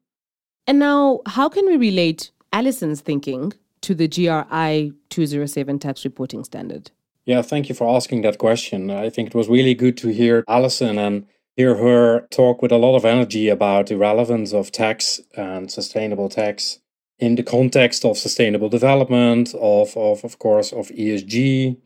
And 0.67 0.79
now, 0.79 1.19
how 1.27 1.47
can 1.47 1.67
we 1.67 1.77
relate 1.77 2.31
Alison's 2.51 3.01
thinking 3.01 3.53
to 3.81 3.93
the 3.93 4.07
GRI 4.07 4.93
207 5.09 5.79
tax 5.79 6.03
reporting 6.03 6.43
standard? 6.43 6.89
Yeah, 7.25 7.43
thank 7.43 7.69
you 7.69 7.75
for 7.75 7.95
asking 7.95 8.21
that 8.21 8.39
question. 8.39 8.89
I 8.89 9.09
think 9.11 9.29
it 9.29 9.35
was 9.35 9.47
really 9.47 9.75
good 9.75 9.95
to 9.97 10.07
hear 10.07 10.43
Alison 10.47 10.97
and 10.97 11.27
hear 11.55 11.75
her 11.75 12.21
talk 12.31 12.63
with 12.63 12.71
a 12.71 12.77
lot 12.77 12.95
of 12.95 13.05
energy 13.05 13.47
about 13.47 13.87
the 13.87 13.97
relevance 13.97 14.53
of 14.53 14.71
tax 14.71 15.19
and 15.37 15.71
sustainable 15.71 16.29
tax 16.29 16.79
in 17.19 17.35
the 17.35 17.43
context 17.43 18.03
of 18.03 18.17
sustainable 18.17 18.69
development, 18.69 19.53
of, 19.55 19.95
of, 19.95 20.23
of 20.23 20.39
course, 20.39 20.73
of 20.73 20.89
ESG 20.89 21.77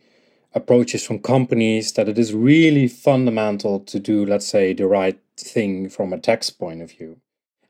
approaches 0.53 1.05
from 1.05 1.19
companies, 1.19 1.91
that 1.93 2.09
it 2.09 2.17
is 2.17 2.33
really 2.33 2.87
fundamental 2.87 3.81
to 3.81 3.99
do, 3.99 4.25
let's 4.25 4.47
say, 4.47 4.73
the 4.73 4.87
right 4.87 5.19
thing 5.37 5.89
from 5.89 6.13
a 6.13 6.17
tax 6.17 6.49
point 6.49 6.81
of 6.81 6.91
view 6.91 7.19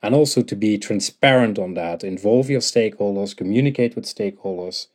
and 0.01 0.15
also 0.15 0.41
to 0.41 0.55
be 0.55 0.77
transparent 0.77 1.59
on 1.59 1.73
that, 1.73 2.03
involve 2.03 2.49
your 2.49 2.62
stakeholders, 2.62 3.35
communicate 3.35 3.95
with 3.95 4.05
stakeholders. 4.05 4.88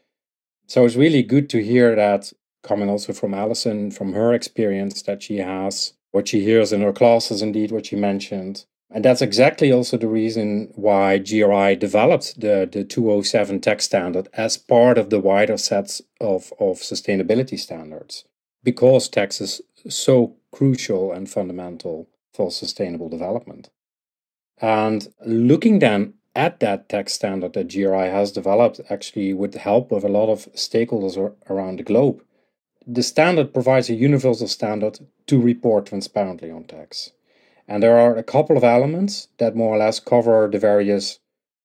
So 0.66 0.84
it's 0.84 0.96
really 0.96 1.22
good 1.22 1.50
to 1.50 1.62
hear 1.62 1.94
that 1.94 2.32
coming 2.62 2.88
also 2.88 3.12
from 3.12 3.34
Alison, 3.34 3.90
from 3.90 4.14
her 4.14 4.32
experience 4.32 5.02
that 5.02 5.22
she 5.22 5.36
has, 5.38 5.92
what 6.10 6.28
she 6.28 6.42
hears 6.42 6.72
in 6.72 6.80
her 6.80 6.92
classes, 6.92 7.42
indeed, 7.42 7.70
what 7.70 7.86
she 7.86 7.96
mentioned. 7.96 8.64
And 8.90 9.04
that's 9.04 9.22
exactly 9.22 9.72
also 9.72 9.96
the 9.96 10.08
reason 10.08 10.72
why 10.74 11.18
GRI 11.18 11.76
developed 11.76 12.40
the, 12.40 12.68
the 12.70 12.84
207 12.84 13.60
tax 13.60 13.84
standard 13.84 14.28
as 14.32 14.56
part 14.56 14.98
of 14.98 15.10
the 15.10 15.20
wider 15.20 15.56
sets 15.56 16.00
of, 16.20 16.52
of 16.60 16.78
sustainability 16.78 17.58
standards, 17.58 18.24
because 18.62 19.08
tax 19.08 19.40
is 19.40 19.60
so 19.88 20.36
crucial 20.52 21.12
and 21.12 21.28
fundamental 21.28 22.08
for 22.32 22.50
sustainable 22.50 23.08
development. 23.08 23.70
And 24.60 25.08
looking 25.24 25.80
then 25.80 26.14
at 26.36 26.60
that 26.60 26.88
tax 26.88 27.12
standard 27.12 27.52
that 27.54 27.72
GRI 27.72 28.08
has 28.08 28.32
developed, 28.32 28.80
actually 28.90 29.32
with 29.32 29.52
the 29.52 29.58
help 29.58 29.92
of 29.92 30.04
a 30.04 30.08
lot 30.08 30.28
of 30.28 30.52
stakeholders 30.54 31.16
around 31.48 31.78
the 31.78 31.82
globe, 31.82 32.22
the 32.86 33.02
standard 33.02 33.54
provides 33.54 33.88
a 33.88 33.94
universal 33.94 34.48
standard 34.48 34.98
to 35.26 35.40
report 35.40 35.86
transparently 35.86 36.50
on 36.50 36.64
tax. 36.64 37.12
And 37.66 37.82
there 37.82 37.98
are 37.98 38.16
a 38.16 38.22
couple 38.22 38.56
of 38.56 38.64
elements 38.64 39.28
that 39.38 39.56
more 39.56 39.74
or 39.74 39.78
less 39.78 40.00
cover 40.00 40.48
the 40.50 40.58
various 40.58 41.18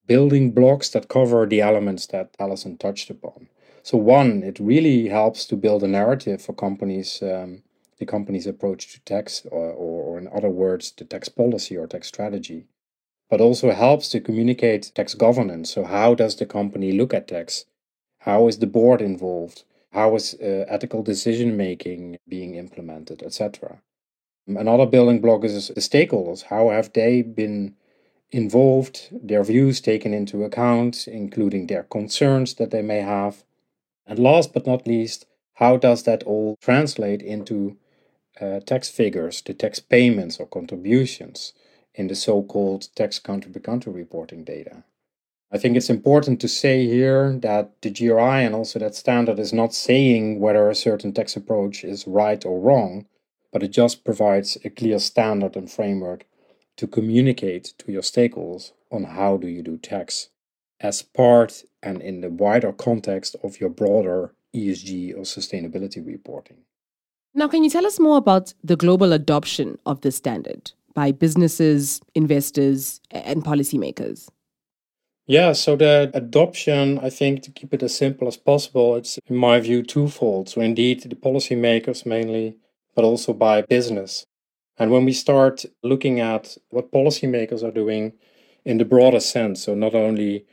building 0.08 0.52
blocks 0.52 0.89
that 0.89 1.10
cover 1.10 1.45
the 1.45 1.62
elements 1.62 2.08
that 2.08 2.36
Alison 2.39 2.78
touched 2.78 3.10
upon. 3.10 3.49
So, 3.84 3.97
one, 3.97 4.43
it 4.43 4.60
really 4.60 5.10
helps 5.10 5.45
to 5.45 5.56
build 5.56 5.84
a 5.84 5.88
narrative 5.88 6.41
for 6.41 6.54
companies, 6.54 7.21
um, 7.21 7.63
the 7.97 8.06
company's 8.06 8.47
approach 8.47 8.93
to 8.93 8.99
tax, 9.02 9.45
or, 9.52 9.71
or 9.71 10.17
in 10.17 10.28
other 10.30 10.49
words, 10.49 10.91
the 10.91 11.06
tax 11.06 11.28
policy 11.28 11.78
or 11.78 11.86
tax 11.86 12.08
strategy 12.08 12.65
but 13.30 13.42
also 13.42 13.72
helps 13.72 14.10
to 14.10 14.20
communicate 14.20 14.92
tax 14.96 15.13
governance. 15.13 15.72
So, 15.72 15.84
how 15.84 16.15
does 16.15 16.36
the 16.36 16.46
company 16.46 16.92
look 16.92 17.13
at 17.13 17.28
tax? 17.28 17.65
How 18.20 18.48
is 18.48 18.60
the 18.60 18.68
board 18.68 19.02
involved? 19.02 19.63
How 19.92 20.15
is 20.15 20.36
uh, 20.36 20.65
ethical 20.68 21.04
decision 21.04 21.58
making 21.58 22.18
being 22.28 22.56
implemented, 22.56 23.24
etc. 23.24 23.82
Another 24.48 24.86
building 24.86 25.22
block 25.22 25.44
is 25.44 25.68
the 25.68 25.82
stakeholders. 25.82 26.44
How 26.44 26.70
have 26.70 26.92
they 26.94 27.22
been 27.22 27.76
involved, 28.32 29.10
their 29.12 29.44
views 29.44 29.80
taken 29.80 30.13
into 30.13 30.44
account, 30.44 31.08
including 31.08 31.68
their 31.68 31.84
concerns 31.84 32.56
that 32.56 32.72
they 32.72 32.82
may 32.82 33.02
have? 33.02 33.44
And 34.08 34.18
last 34.18 34.54
but 34.54 34.65
not 34.65 34.88
least, 34.88 35.26
how 35.56 35.78
does 35.78 36.04
that 36.04 36.24
all 36.24 36.58
translate 36.62 37.22
into 37.22 37.78
uh, 38.42 38.62
tax 38.62 38.89
figures, 38.89 39.42
the 39.42 39.54
tax 39.54 39.80
payments 39.80 40.39
or 40.39 40.48
contributions? 40.48 41.54
In 42.00 42.08
the 42.08 42.16
so-called 42.16 42.88
tax 42.96 43.20
country 43.20 43.52
by 43.52 43.60
country 43.60 43.92
reporting 43.92 44.46
data. 44.46 44.84
I 45.52 45.58
think 45.58 45.76
it's 45.76 45.90
important 45.90 46.40
to 46.40 46.48
say 46.48 46.86
here 46.86 47.38
that 47.42 47.82
the 47.82 47.90
GRI 47.90 48.46
and 48.46 48.56
also 48.56 48.80
that 48.80 48.96
standard 48.96 49.38
is 49.38 49.52
not 49.52 49.74
saying 49.74 50.40
whether 50.40 50.70
a 50.70 50.76
certain 50.76 51.12
tax 51.12 51.36
approach 51.36 51.84
is 51.84 52.08
right 52.08 52.46
or 52.46 52.62
wrong, 52.62 53.06
but 53.52 53.64
it 53.64 53.72
just 53.72 54.06
provides 54.06 54.58
a 54.64 54.70
clear 54.70 54.98
standard 55.00 55.58
and 55.58 55.70
framework 55.70 56.26
to 56.78 56.88
communicate 56.88 57.74
to 57.80 57.92
your 57.92 58.04
stakeholders 58.04 58.72
on 58.92 59.04
how 59.04 59.36
do 59.36 59.48
you 59.48 59.62
do 59.62 59.78
tax 59.78 60.30
as 60.80 61.02
part 61.02 61.64
and 61.84 62.02
in 62.02 62.22
the 62.22 62.30
wider 62.30 62.72
context 62.72 63.36
of 63.44 63.60
your 63.60 63.70
broader 63.70 64.34
ESG 64.56 65.18
or 65.18 65.24
sustainability 65.24 66.06
reporting. 66.06 66.60
Now, 67.34 67.50
can 67.50 67.64
you 67.64 67.70
tell 67.70 67.86
us 67.86 68.00
more 68.00 68.18
about 68.18 68.54
the 68.64 68.78
global 68.78 69.12
adoption 69.12 69.80
of 69.86 70.00
this 70.02 70.16
standard? 70.16 70.72
By 71.00 71.14
businesses, 71.14 72.02
investors, 72.14 73.00
and 73.10 73.42
policymakers? 73.52 74.28
Yeah, 75.28 75.54
so 75.54 75.78
the 75.78 76.12
adoption, 76.14 77.00
I 77.00 77.10
think, 77.10 77.42
to 77.44 77.52
keep 77.52 77.74
it 77.74 77.84
as 77.84 77.96
simple 77.96 78.28
as 78.28 78.36
possible, 78.36 78.98
it's 78.98 79.18
in 79.30 79.38
my 79.38 79.62
view 79.62 79.82
twofold. 79.82 80.50
So, 80.50 80.60
indeed, 80.60 80.98
the 81.04 81.16
policymakers 81.16 82.06
mainly, 82.06 82.58
but 82.96 83.06
also 83.06 83.32
by 83.32 83.62
business. 83.62 84.26
And 84.78 84.92
when 84.92 85.06
we 85.06 85.14
start 85.14 85.66
looking 85.84 86.20
at 86.20 86.58
what 86.70 86.92
policymakers 86.92 87.64
are 87.64 87.80
doing 87.84 88.12
in 88.66 88.78
the 88.78 88.92
broader 88.94 89.22
sense, 89.22 89.64
so 89.64 89.76
not 89.76 89.96
only 89.96 90.46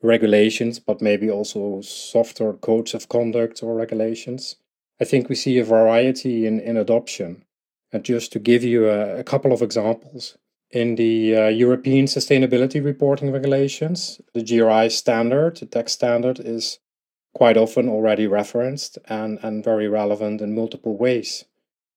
regulations, 0.00 0.78
but 0.78 1.02
maybe 1.02 1.28
also 1.30 1.82
softer 1.82 2.54
codes 2.54 2.94
of 2.94 3.10
conduct 3.10 3.62
or 3.62 3.74
regulations, 3.74 4.56
I 4.98 5.04
think 5.04 5.28
we 5.28 5.34
see 5.34 5.58
a 5.58 5.64
variety 5.76 6.46
in, 6.46 6.58
in 6.60 6.78
adoption. 6.78 7.44
And 7.92 8.04
just 8.04 8.32
to 8.32 8.38
give 8.38 8.62
you 8.62 8.88
a, 8.88 9.18
a 9.18 9.24
couple 9.24 9.52
of 9.52 9.62
examples, 9.62 10.36
in 10.70 10.94
the 10.94 11.36
uh, 11.36 11.48
European 11.48 12.06
Sustainability 12.06 12.84
Reporting 12.84 13.32
Regulations, 13.32 14.20
the 14.34 14.44
GRI 14.44 14.88
standard, 14.88 15.56
the 15.56 15.66
tax 15.66 15.92
standard, 15.92 16.38
is 16.38 16.78
quite 17.34 17.56
often 17.56 17.88
already 17.88 18.26
referenced 18.26 18.98
and, 19.06 19.38
and 19.42 19.64
very 19.64 19.88
relevant 19.88 20.40
in 20.40 20.54
multiple 20.54 20.96
ways. 20.96 21.44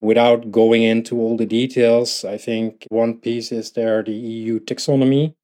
Without 0.01 0.51
going 0.51 0.83
into 0.83 1.19
all 1.19 1.37
the 1.37 1.45
details, 1.45 2.25
I 2.25 2.37
think 2.37 2.85
one 2.89 3.19
piece 3.19 3.51
is 3.51 3.71
there 3.71 4.03
the 4.03 4.11
EU 4.11 4.59
taxonomy, 4.59 5.35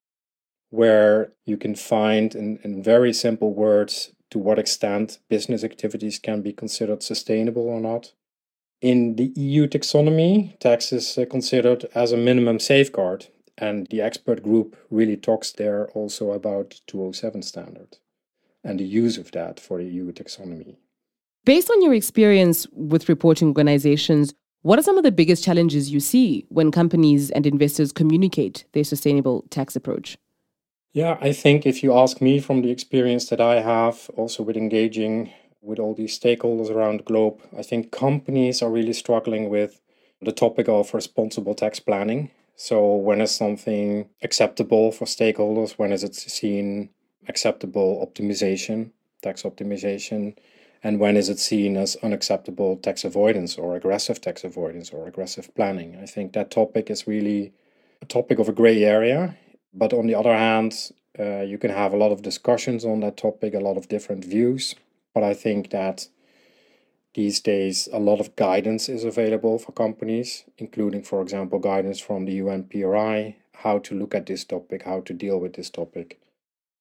where 0.70 1.32
you 1.46 1.56
can 1.56 1.74
find 1.74 2.34
in, 2.34 2.58
in 2.62 2.82
very 2.82 3.12
simple 3.12 3.54
words 3.54 4.12
to 4.30 4.38
what 4.38 4.58
extent 4.58 5.18
business 5.28 5.64
activities 5.64 6.18
can 6.18 6.42
be 6.42 6.52
considered 6.52 7.02
sustainable 7.02 7.68
or 7.68 7.80
not. 7.80 8.12
In 8.80 9.16
the 9.16 9.32
EU 9.36 9.66
taxonomy, 9.66 10.58
tax 10.58 10.90
is 10.92 11.18
uh, 11.18 11.26
considered 11.30 11.84
as 11.94 12.12
a 12.12 12.16
minimum 12.16 12.58
safeguard, 12.58 13.26
and 13.58 13.86
the 13.88 14.00
expert 14.00 14.42
group 14.42 14.74
really 14.90 15.16
talks 15.16 15.52
there 15.52 15.88
also 15.90 16.32
about 16.32 16.80
207 16.86 17.42
standard 17.42 17.98
and 18.64 18.80
the 18.80 18.84
use 18.84 19.18
of 19.18 19.32
that 19.32 19.60
for 19.60 19.78
the 19.78 19.84
EU 19.84 20.12
taxonomy. 20.12 20.76
Based 21.44 21.70
on 21.70 21.82
your 21.82 21.94
experience 21.94 22.66
with 22.72 23.08
reporting 23.08 23.48
organizations, 23.48 24.34
what 24.62 24.78
are 24.78 24.82
some 24.82 24.98
of 24.98 25.04
the 25.04 25.12
biggest 25.12 25.42
challenges 25.42 25.90
you 25.90 26.00
see 26.00 26.44
when 26.48 26.70
companies 26.70 27.30
and 27.30 27.46
investors 27.46 27.92
communicate 27.92 28.64
their 28.72 28.84
sustainable 28.84 29.44
tax 29.50 29.74
approach? 29.74 30.18
Yeah, 30.92 31.16
I 31.20 31.32
think 31.32 31.66
if 31.66 31.82
you 31.82 31.96
ask 31.96 32.20
me 32.20 32.40
from 32.40 32.62
the 32.62 32.70
experience 32.70 33.28
that 33.28 33.40
I 33.40 33.60
have 33.60 34.10
also 34.16 34.42
with 34.42 34.56
engaging 34.56 35.32
with 35.62 35.78
all 35.78 35.94
these 35.94 36.18
stakeholders 36.18 36.70
around 36.70 37.00
the 37.00 37.04
globe. 37.04 37.40
I 37.56 37.62
think 37.62 37.90
companies 37.90 38.62
are 38.62 38.70
really 38.70 38.92
struggling 38.92 39.48
with 39.48 39.80
the 40.22 40.32
topic 40.32 40.68
of 40.68 40.94
responsible 40.94 41.54
tax 41.54 41.80
planning. 41.80 42.30
So, 42.56 42.94
when 42.94 43.20
is 43.20 43.30
something 43.30 44.08
acceptable 44.22 44.92
for 44.92 45.06
stakeholders? 45.06 45.72
When 45.72 45.92
is 45.92 46.04
it 46.04 46.14
seen 46.14 46.90
acceptable 47.26 48.06
optimization, 48.06 48.90
tax 49.22 49.42
optimization? 49.42 50.36
And 50.82 50.98
when 50.98 51.16
is 51.16 51.28
it 51.28 51.38
seen 51.38 51.76
as 51.76 51.96
unacceptable 52.02 52.76
tax 52.76 53.04
avoidance 53.04 53.56
or 53.58 53.76
aggressive 53.76 54.20
tax 54.20 54.44
avoidance 54.44 54.90
or 54.90 55.06
aggressive 55.06 55.54
planning? 55.54 55.98
I 56.02 56.06
think 56.06 56.32
that 56.32 56.50
topic 56.50 56.90
is 56.90 57.06
really 57.06 57.52
a 58.00 58.06
topic 58.06 58.38
of 58.38 58.48
a 58.48 58.52
gray 58.52 58.82
area. 58.84 59.36
But 59.74 59.92
on 59.92 60.06
the 60.06 60.14
other 60.14 60.34
hand, 60.34 60.92
uh, 61.18 61.42
you 61.42 61.58
can 61.58 61.70
have 61.70 61.92
a 61.92 61.96
lot 61.96 62.12
of 62.12 62.22
discussions 62.22 62.84
on 62.84 63.00
that 63.00 63.16
topic, 63.16 63.54
a 63.54 63.60
lot 63.60 63.76
of 63.76 63.88
different 63.88 64.24
views. 64.24 64.74
But 65.14 65.24
I 65.24 65.34
think 65.34 65.70
that 65.70 66.08
these 67.14 67.40
days 67.40 67.88
a 67.92 67.98
lot 67.98 68.20
of 68.20 68.36
guidance 68.36 68.88
is 68.88 69.04
available 69.04 69.58
for 69.58 69.72
companies, 69.72 70.44
including, 70.58 71.02
for 71.02 71.20
example, 71.20 71.58
guidance 71.58 71.98
from 71.98 72.24
the 72.24 72.38
UNPRI, 72.38 73.34
how 73.54 73.78
to 73.78 73.94
look 73.94 74.14
at 74.14 74.26
this 74.26 74.44
topic, 74.44 74.82
how 74.84 75.00
to 75.00 75.12
deal 75.12 75.38
with 75.38 75.54
this 75.54 75.70
topic. 75.70 76.20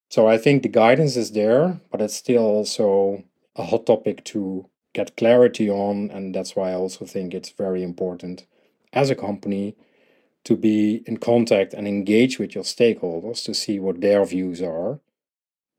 So 0.10 0.28
I 0.28 0.38
think 0.38 0.64
the 0.64 0.70
guidance 0.70 1.16
is 1.16 1.32
there, 1.32 1.82
but 1.92 2.02
it's 2.02 2.16
still 2.16 2.44
also 2.44 3.24
a 3.56 3.64
hot 3.64 3.86
topic 3.86 4.24
to 4.26 4.70
get 4.94 5.18
clarity 5.18 5.70
on. 5.70 6.10
And 6.12 6.34
that's 6.34 6.56
why 6.56 6.72
I 6.72 6.76
also 6.76 7.06
think 7.06 7.34
it's 7.34 7.50
very 7.52 7.84
important 7.84 8.46
as 8.94 9.10
a 9.10 9.16
company 9.16 9.76
to 10.46 10.56
be 10.56 11.04
in 11.06 11.18
contact 11.18 11.74
and 11.74 11.88
engage 11.88 12.40
with 12.40 12.56
your 12.56 12.64
stakeholders 12.64 13.44
to 13.46 13.54
see 13.54 13.80
what 13.80 14.02
their 14.02 14.24
views 14.26 14.62
are 14.62 15.00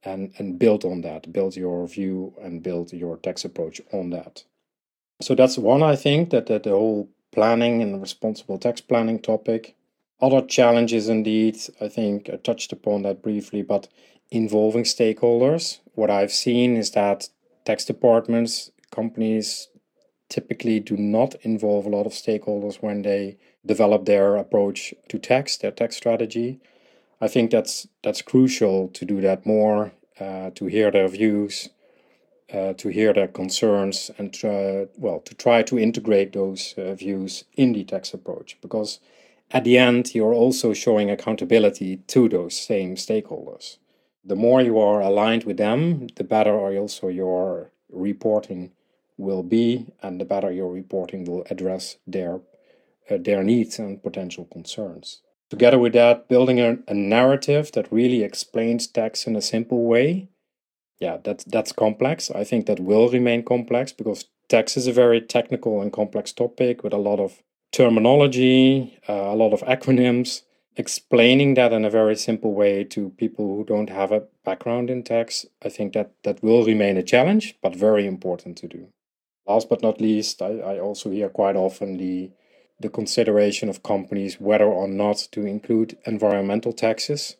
and, 0.02 0.32
and 0.38 0.58
build 0.58 0.84
on 0.84 1.02
that, 1.02 1.32
build 1.32 1.56
your 1.56 1.86
view 1.86 2.34
and 2.40 2.62
build 2.62 2.92
your 2.92 3.16
tax 3.16 3.44
approach 3.44 3.80
on 3.92 4.10
that. 4.10 4.44
So 5.20 5.34
that's 5.34 5.58
one, 5.58 5.82
I 5.82 5.96
think, 5.96 6.30
that, 6.30 6.46
that 6.46 6.62
the 6.62 6.70
whole 6.70 7.08
planning 7.32 7.82
and 7.82 8.00
responsible 8.00 8.58
tax 8.58 8.80
planning 8.80 9.20
topic. 9.20 9.76
Other 10.20 10.42
challenges, 10.42 11.08
indeed, 11.08 11.58
I 11.80 11.88
think 11.88 12.28
I 12.30 12.36
touched 12.36 12.72
upon 12.72 13.02
that 13.02 13.22
briefly, 13.22 13.62
but 13.62 13.88
involving 14.30 14.84
stakeholders. 14.84 15.80
What 15.94 16.10
I've 16.10 16.32
seen 16.32 16.76
is 16.76 16.90
that 16.92 17.28
tax 17.64 17.84
departments, 17.84 18.70
companies 18.90 19.68
typically 20.28 20.80
do 20.80 20.96
not 20.96 21.34
involve 21.42 21.86
a 21.86 21.90
lot 21.90 22.06
of 22.06 22.12
stakeholders 22.12 22.76
when 22.76 23.02
they 23.02 23.36
develop 23.66 24.04
their 24.04 24.36
approach 24.36 24.94
to 25.08 25.18
tax, 25.18 25.56
their 25.56 25.72
tax 25.72 25.96
strategy. 25.96 26.60
I 27.20 27.28
think 27.28 27.50
that's 27.50 27.86
that's 28.02 28.22
crucial 28.22 28.88
to 28.88 29.04
do 29.04 29.20
that 29.20 29.44
more, 29.44 29.92
uh, 30.18 30.50
to 30.54 30.66
hear 30.66 30.90
their 30.90 31.08
views, 31.08 31.68
uh, 32.52 32.72
to 32.74 32.88
hear 32.88 33.12
their 33.12 33.28
concerns, 33.28 34.10
and 34.16 34.32
try, 34.32 34.86
well 34.96 35.20
to 35.20 35.34
try 35.34 35.62
to 35.62 35.78
integrate 35.78 36.32
those 36.32 36.74
uh, 36.78 36.94
views 36.94 37.44
in 37.54 37.72
the 37.72 37.84
tax 37.84 38.14
approach. 38.14 38.56
Because 38.62 39.00
at 39.50 39.64
the 39.64 39.76
end, 39.76 40.14
you're 40.14 40.32
also 40.32 40.72
showing 40.72 41.10
accountability 41.10 41.98
to 42.06 42.28
those 42.28 42.56
same 42.56 42.94
stakeholders. 42.94 43.78
The 44.24 44.36
more 44.36 44.62
you 44.62 44.78
are 44.78 45.00
aligned 45.00 45.44
with 45.44 45.56
them, 45.56 46.06
the 46.16 46.24
better 46.24 46.54
also 46.54 47.08
your 47.08 47.70
reporting 47.90 48.72
will 49.16 49.42
be, 49.42 49.92
and 50.02 50.20
the 50.20 50.24
better 50.24 50.50
your 50.50 50.72
reporting 50.72 51.24
will 51.24 51.44
address 51.50 51.96
their 52.06 52.40
uh, 53.10 53.18
their 53.18 53.42
needs 53.42 53.78
and 53.78 54.02
potential 54.02 54.46
concerns. 54.46 55.20
Together 55.50 55.80
with 55.80 55.92
that, 55.94 56.28
building 56.28 56.60
a, 56.60 56.78
a 56.86 56.94
narrative 56.94 57.72
that 57.72 57.92
really 57.92 58.22
explains 58.22 58.86
tax 58.86 59.26
in 59.26 59.34
a 59.34 59.42
simple 59.42 59.84
way. 59.84 60.28
Yeah, 61.00 61.18
that's 61.24 61.44
that's 61.44 61.72
complex. 61.72 62.30
I 62.30 62.44
think 62.44 62.66
that 62.66 62.78
will 62.78 63.08
remain 63.08 63.42
complex 63.42 63.92
because 63.92 64.26
tax 64.48 64.76
is 64.76 64.86
a 64.86 64.92
very 64.92 65.20
technical 65.20 65.80
and 65.80 65.92
complex 65.92 66.32
topic 66.32 66.84
with 66.84 66.92
a 66.92 66.98
lot 66.98 67.18
of 67.18 67.42
terminology, 67.72 68.98
uh, 69.08 69.12
a 69.12 69.36
lot 69.36 69.52
of 69.52 69.62
acronyms. 69.62 70.42
Explaining 70.76 71.54
that 71.54 71.72
in 71.72 71.84
a 71.84 71.90
very 71.90 72.14
simple 72.14 72.54
way 72.54 72.84
to 72.84 73.10
people 73.18 73.56
who 73.56 73.64
don't 73.64 73.90
have 73.90 74.12
a 74.12 74.22
background 74.44 74.88
in 74.88 75.02
tax, 75.02 75.44
I 75.64 75.68
think 75.68 75.94
that 75.94 76.12
that 76.22 76.42
will 76.44 76.64
remain 76.64 76.96
a 76.96 77.02
challenge, 77.02 77.56
but 77.60 77.74
very 77.74 78.06
important 78.06 78.56
to 78.58 78.68
do. 78.68 78.86
Last 79.46 79.68
but 79.68 79.82
not 79.82 80.00
least, 80.00 80.40
I, 80.40 80.58
I 80.60 80.78
also 80.78 81.10
hear 81.10 81.28
quite 81.28 81.56
often 81.56 81.96
the 81.96 82.30
the 82.80 82.88
consideration 82.88 83.68
of 83.68 83.82
companies 83.82 84.40
whether 84.40 84.64
or 84.64 84.88
not 84.88 85.28
to 85.32 85.44
include 85.46 85.98
environmental 86.06 86.72
taxes 86.72 87.36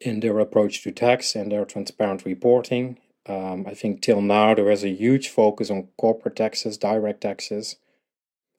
in 0.00 0.20
their 0.20 0.38
approach 0.40 0.82
to 0.82 0.90
tax 0.90 1.34
and 1.34 1.52
their 1.52 1.64
transparent 1.64 2.24
reporting. 2.24 2.98
Um, 3.26 3.64
I 3.66 3.74
think 3.74 4.02
till 4.02 4.20
now 4.20 4.54
there 4.54 4.70
is 4.70 4.84
a 4.84 4.90
huge 4.90 5.28
focus 5.28 5.70
on 5.70 5.88
corporate 5.96 6.36
taxes, 6.36 6.76
direct 6.76 7.22
taxes, 7.22 7.76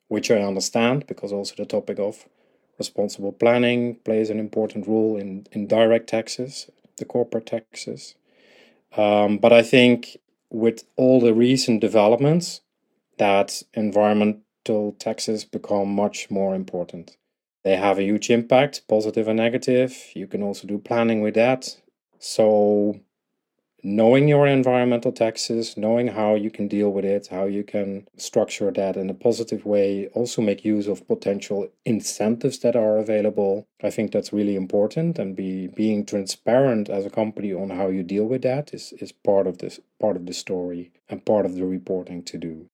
which 0.08 0.30
I 0.30 0.40
understand 0.40 1.06
because 1.06 1.32
also 1.32 1.54
the 1.56 1.66
topic 1.66 1.98
of 1.98 2.26
responsible 2.78 3.32
planning 3.32 3.96
plays 3.96 4.30
an 4.30 4.38
important 4.38 4.86
role 4.86 5.16
in, 5.16 5.46
in 5.52 5.66
direct 5.66 6.08
taxes, 6.08 6.70
the 6.96 7.04
corporate 7.04 7.46
taxes. 7.46 8.14
Um, 8.96 9.38
but 9.38 9.52
I 9.52 9.62
think 9.62 10.18
with 10.50 10.84
all 10.96 11.20
the 11.20 11.34
recent 11.34 11.80
developments, 11.80 12.62
that 13.18 13.62
taxes 14.98 15.44
become 15.44 15.88
much 15.94 16.30
more 16.30 16.54
important. 16.54 17.16
They 17.64 17.76
have 17.76 17.98
a 17.98 18.04
huge 18.04 18.30
impact, 18.30 18.82
positive 18.88 19.26
and 19.28 19.38
negative. 19.38 19.92
You 20.14 20.26
can 20.26 20.42
also 20.42 20.68
do 20.68 20.78
planning 20.78 21.20
with 21.20 21.34
that. 21.34 21.76
So 22.18 23.00
knowing 23.82 24.26
your 24.26 24.46
environmental 24.46 25.12
taxes, 25.12 25.76
knowing 25.76 26.08
how 26.08 26.34
you 26.34 26.50
can 26.50 26.66
deal 26.66 26.90
with 26.90 27.04
it, 27.04 27.28
how 27.28 27.44
you 27.44 27.62
can 27.62 28.06
structure 28.16 28.70
that 28.70 28.96
in 28.96 29.08
a 29.10 29.14
positive 29.14 29.64
way, 29.64 30.08
also 30.08 30.42
make 30.42 30.64
use 30.64 30.88
of 30.88 31.06
potential 31.06 31.68
incentives 31.84 32.58
that 32.60 32.74
are 32.74 32.98
available. 32.98 33.66
I 33.82 33.90
think 33.90 34.10
that's 34.10 34.32
really 34.32 34.56
important 34.56 35.18
and 35.18 35.36
be 35.36 35.68
being 35.68 36.04
transparent 36.04 36.88
as 36.88 37.06
a 37.06 37.10
company 37.10 37.52
on 37.52 37.70
how 37.70 37.88
you 37.88 38.02
deal 38.02 38.24
with 38.24 38.42
that 38.42 38.74
is, 38.74 38.92
is 39.00 39.12
part 39.12 39.46
of 39.46 39.58
this 39.58 39.78
part 40.00 40.16
of 40.16 40.26
the 40.26 40.34
story 40.34 40.92
and 41.08 41.24
part 41.24 41.46
of 41.46 41.54
the 41.54 41.64
reporting 41.64 42.22
to 42.24 42.38
do. 42.38 42.68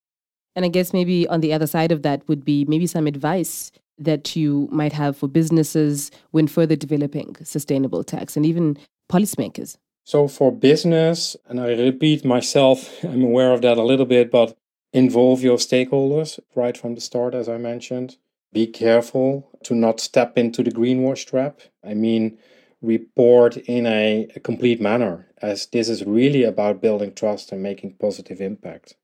And 0.54 0.64
I 0.64 0.68
guess 0.68 0.92
maybe 0.92 1.26
on 1.28 1.40
the 1.40 1.52
other 1.52 1.66
side 1.66 1.92
of 1.92 2.02
that 2.02 2.26
would 2.28 2.44
be 2.44 2.64
maybe 2.66 2.86
some 2.86 3.06
advice 3.06 3.72
that 3.98 4.34
you 4.36 4.68
might 4.70 4.92
have 4.92 5.16
for 5.16 5.28
businesses 5.28 6.10
when 6.30 6.46
further 6.46 6.76
developing 6.76 7.36
sustainable 7.42 8.04
tax 8.04 8.36
and 8.36 8.44
even 8.44 8.76
policymakers. 9.10 9.76
So 10.04 10.26
for 10.26 10.50
business, 10.50 11.36
and 11.46 11.60
I 11.60 11.68
repeat 11.74 12.24
myself, 12.24 13.04
I'm 13.04 13.22
aware 13.22 13.52
of 13.52 13.62
that 13.62 13.78
a 13.78 13.82
little 13.82 14.06
bit, 14.06 14.30
but 14.30 14.56
involve 14.92 15.42
your 15.42 15.56
stakeholders 15.56 16.38
right 16.54 16.76
from 16.76 16.94
the 16.94 17.00
start, 17.00 17.34
as 17.34 17.48
I 17.48 17.58
mentioned. 17.58 18.16
Be 18.52 18.66
careful 18.66 19.48
to 19.64 19.74
not 19.74 20.00
step 20.00 20.36
into 20.36 20.62
the 20.62 20.70
greenwash 20.70 21.24
trap. 21.26 21.60
I 21.82 21.94
mean, 21.94 22.38
report 22.82 23.56
in 23.56 23.86
a, 23.86 24.28
a 24.36 24.40
complete 24.40 24.80
manner, 24.80 25.28
as 25.40 25.66
this 25.66 25.88
is 25.88 26.04
really 26.04 26.42
about 26.44 26.82
building 26.82 27.14
trust 27.14 27.52
and 27.52 27.62
making 27.62 27.94
positive 27.94 28.40
impact. 28.40 28.96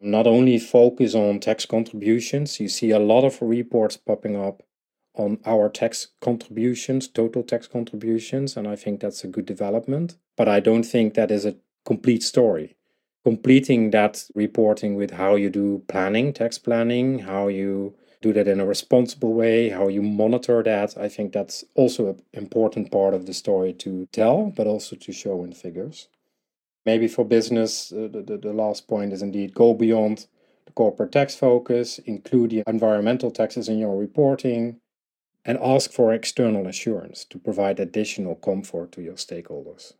Not 0.00 0.26
only 0.26 0.58
focus 0.58 1.14
on 1.14 1.40
tax 1.40 1.64
contributions, 1.64 2.60
you 2.60 2.68
see 2.68 2.90
a 2.90 2.98
lot 2.98 3.24
of 3.24 3.40
reports 3.40 3.96
popping 3.96 4.36
up 4.36 4.62
on 5.14 5.38
our 5.46 5.70
tax 5.70 6.08
contributions, 6.20 7.08
total 7.08 7.42
tax 7.42 7.66
contributions, 7.66 8.56
and 8.56 8.68
I 8.68 8.76
think 8.76 9.00
that's 9.00 9.24
a 9.24 9.28
good 9.28 9.46
development. 9.46 10.16
But 10.36 10.48
I 10.48 10.60
don't 10.60 10.82
think 10.82 11.14
that 11.14 11.30
is 11.30 11.46
a 11.46 11.56
complete 11.86 12.22
story. 12.22 12.76
Completing 13.24 13.90
that 13.90 14.28
reporting 14.34 14.94
with 14.94 15.12
how 15.12 15.34
you 15.34 15.50
do 15.50 15.82
planning, 15.88 16.32
tax 16.32 16.58
planning, 16.58 17.20
how 17.20 17.48
you 17.48 17.94
do 18.20 18.32
that 18.34 18.48
in 18.48 18.60
a 18.60 18.66
responsible 18.66 19.32
way, 19.32 19.70
how 19.70 19.88
you 19.88 20.02
monitor 20.02 20.62
that, 20.62 20.96
I 20.96 21.08
think 21.08 21.32
that's 21.32 21.64
also 21.74 22.08
an 22.08 22.22
important 22.32 22.90
part 22.90 23.14
of 23.14 23.26
the 23.26 23.34
story 23.34 23.72
to 23.74 24.06
tell, 24.12 24.52
but 24.54 24.66
also 24.66 24.96
to 24.96 25.12
show 25.12 25.42
in 25.44 25.52
figures. 25.52 26.08
Maybe 26.86 27.08
for 27.08 27.24
business, 27.24 27.92
uh, 27.92 28.08
the, 28.10 28.22
the, 28.22 28.38
the 28.38 28.52
last 28.52 28.86
point 28.86 29.12
is 29.12 29.20
indeed 29.20 29.54
go 29.54 29.74
beyond 29.74 30.26
the 30.66 30.72
corporate 30.72 31.12
tax 31.12 31.34
focus, 31.34 31.98
include 31.98 32.50
the 32.50 32.62
environmental 32.66 33.32
taxes 33.32 33.68
in 33.68 33.78
your 33.78 33.96
reporting, 33.96 34.80
and 35.44 35.58
ask 35.58 35.92
for 35.92 36.14
external 36.14 36.66
assurance 36.66 37.24
to 37.24 37.38
provide 37.38 37.80
additional 37.80 38.36
comfort 38.36 38.92
to 38.92 39.02
your 39.02 39.14
stakeholders. 39.14 39.94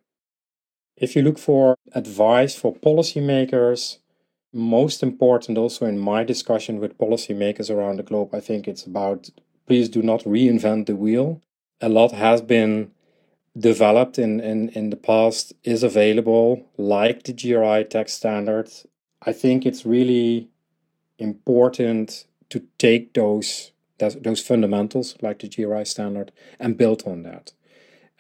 If 0.97 1.15
you 1.15 1.23
look 1.23 1.39
for 1.39 1.77
advice 1.93 2.55
for 2.55 2.75
policymakers, 2.75 3.99
most 4.53 5.03
important 5.03 5.59
also 5.59 5.87
in 5.87 5.99
my 5.99 6.25
discussion 6.25 6.79
with 6.79 6.97
policymakers 6.99 7.69
around 7.69 7.99
the 7.99 8.03
globe, 8.03 8.31
I 8.33 8.41
think 8.41 8.67
it's 8.67 8.85
about 8.85 9.31
please 9.67 9.89
do 9.89 10.03
not 10.03 10.23
reinvent 10.23 10.87
the 10.87 10.97
wheel. 10.97 11.43
A 11.81 11.89
lot 11.89 12.13
has 12.13 12.41
been 12.41 12.93
developed 13.59 14.19
in, 14.19 14.41
in, 14.41 14.69
in 14.71 14.91
the 14.91 14.97
past, 14.97 15.53
is 15.65 15.83
available, 15.83 16.67
like 16.77 17.23
the 17.23 17.33
GRI 17.33 17.85
tax 17.85 18.13
standard. 18.13 18.71
I 19.23 19.33
think 19.33 19.65
it's 19.65 19.87
really 19.87 20.49
important 21.19 22.27
to 22.51 22.63
take 22.79 23.15
those 23.15 23.73
those 23.99 24.43
fundamentals 24.43 25.17
like 25.23 25.39
the 25.39 25.49
GRI 25.49 25.83
standard 25.87 26.31
and 26.61 26.77
build 26.77 27.05
on 27.07 27.23
that. 27.23 27.53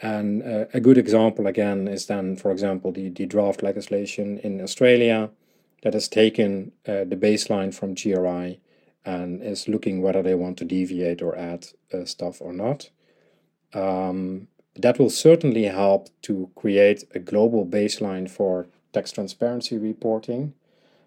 And 0.00 0.42
uh, 0.42 0.66
a 0.72 0.80
good 0.80 0.98
example 0.98 1.46
again 1.46 1.88
is 1.88 2.06
then, 2.06 2.36
for 2.36 2.50
example, 2.50 2.92
the, 2.92 3.10
the 3.10 3.26
draft 3.26 3.62
legislation 3.62 4.38
in 4.38 4.60
Australia 4.60 5.30
that 5.82 5.94
has 5.94 6.08
taken 6.08 6.72
uh, 6.86 7.04
the 7.04 7.16
baseline 7.16 7.74
from 7.74 7.94
GRI 7.94 8.60
and 9.04 9.42
is 9.42 9.68
looking 9.68 10.02
whether 10.02 10.22
they 10.22 10.34
want 10.34 10.58
to 10.58 10.64
deviate 10.64 11.22
or 11.22 11.36
add 11.36 11.66
uh, 11.92 12.04
stuff 12.04 12.40
or 12.40 12.52
not. 12.52 12.90
Um, 13.72 14.48
that 14.78 14.98
will 14.98 15.10
certainly 15.10 15.64
help 15.64 16.08
to 16.22 16.50
create 16.54 17.04
a 17.14 17.18
global 17.18 17.66
baseline 17.66 18.28
for 18.28 18.66
tax 18.92 19.12
transparency 19.12 19.78
reporting, 19.78 20.54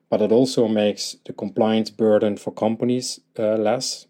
but 0.09 0.21
it 0.21 0.31
also 0.31 0.67
makes 0.67 1.17
the 1.25 1.33
compliance 1.33 1.89
burden 1.89 2.37
for 2.37 2.51
companies 2.51 3.19
uh, 3.37 3.55
less 3.55 4.07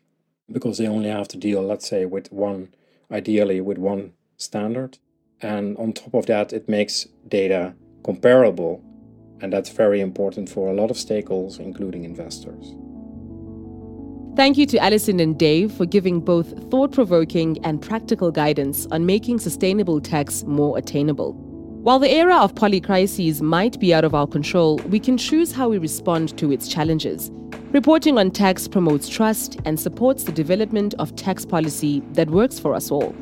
because 0.52 0.78
they 0.78 0.88
only 0.88 1.10
have 1.10 1.28
to 1.30 1.38
deal, 1.38 1.62
let's 1.62 1.88
say, 1.88 2.06
with 2.06 2.32
one, 2.32 2.70
ideally 3.12 3.62
with 3.62 3.78
one 3.78 4.14
standard. 4.38 4.98
And 5.42 5.78
on 5.78 5.94
top 5.94 6.14
of 6.14 6.26
that, 6.26 6.54
it 6.54 6.68
makes 6.68 7.08
data 7.28 7.76
comparable. 8.04 8.84
And 9.42 9.54
that's 9.54 9.70
very 9.70 10.02
important 10.02 10.50
for 10.50 10.70
a 10.70 10.74
lot 10.74 10.92
of 10.92 10.98
stakeholders, 10.98 11.60
including 11.60 12.04
investors. 12.04 12.76
Thank 14.36 14.58
you 14.58 14.66
to 14.68 14.78
Alison 14.78 15.20
and 15.20 15.38
Dave 15.38 15.72
for 15.72 15.86
giving 15.86 16.22
both 16.22 16.70
thought 16.70 16.92
provoking 16.92 17.58
and 17.66 17.82
practical 17.82 18.32
guidance 18.32 18.88
on 18.92 19.06
making 19.06 19.40
sustainable 19.40 20.00
tax 20.00 20.44
more 20.44 20.78
attainable. 20.78 21.34
While 21.82 22.00
the 22.00 22.14
era 22.14 22.38
of 22.38 22.56
polycrises 22.56 23.42
might 23.42 23.80
be 23.80 23.94
out 23.94 24.06
of 24.06 24.14
our 24.14 24.28
control, 24.28 24.78
we 24.90 25.00
can 25.00 25.18
choose 25.18 25.52
how 25.52 25.68
we 25.70 25.78
respond 25.78 26.38
to 26.38 26.52
its 26.52 26.68
challenges. 26.68 27.32
Reporting 27.72 28.18
on 28.18 28.32
tax 28.32 28.68
promotes 28.68 29.10
trust 29.10 29.58
and 29.66 29.80
supports 29.80 30.24
the 30.24 30.32
development 30.32 30.94
of 31.00 31.16
tax 31.16 31.46
policy 31.46 32.02
that 32.14 32.30
works 32.30 32.60
for 32.60 32.74
us 32.76 32.92
all. 32.92 33.16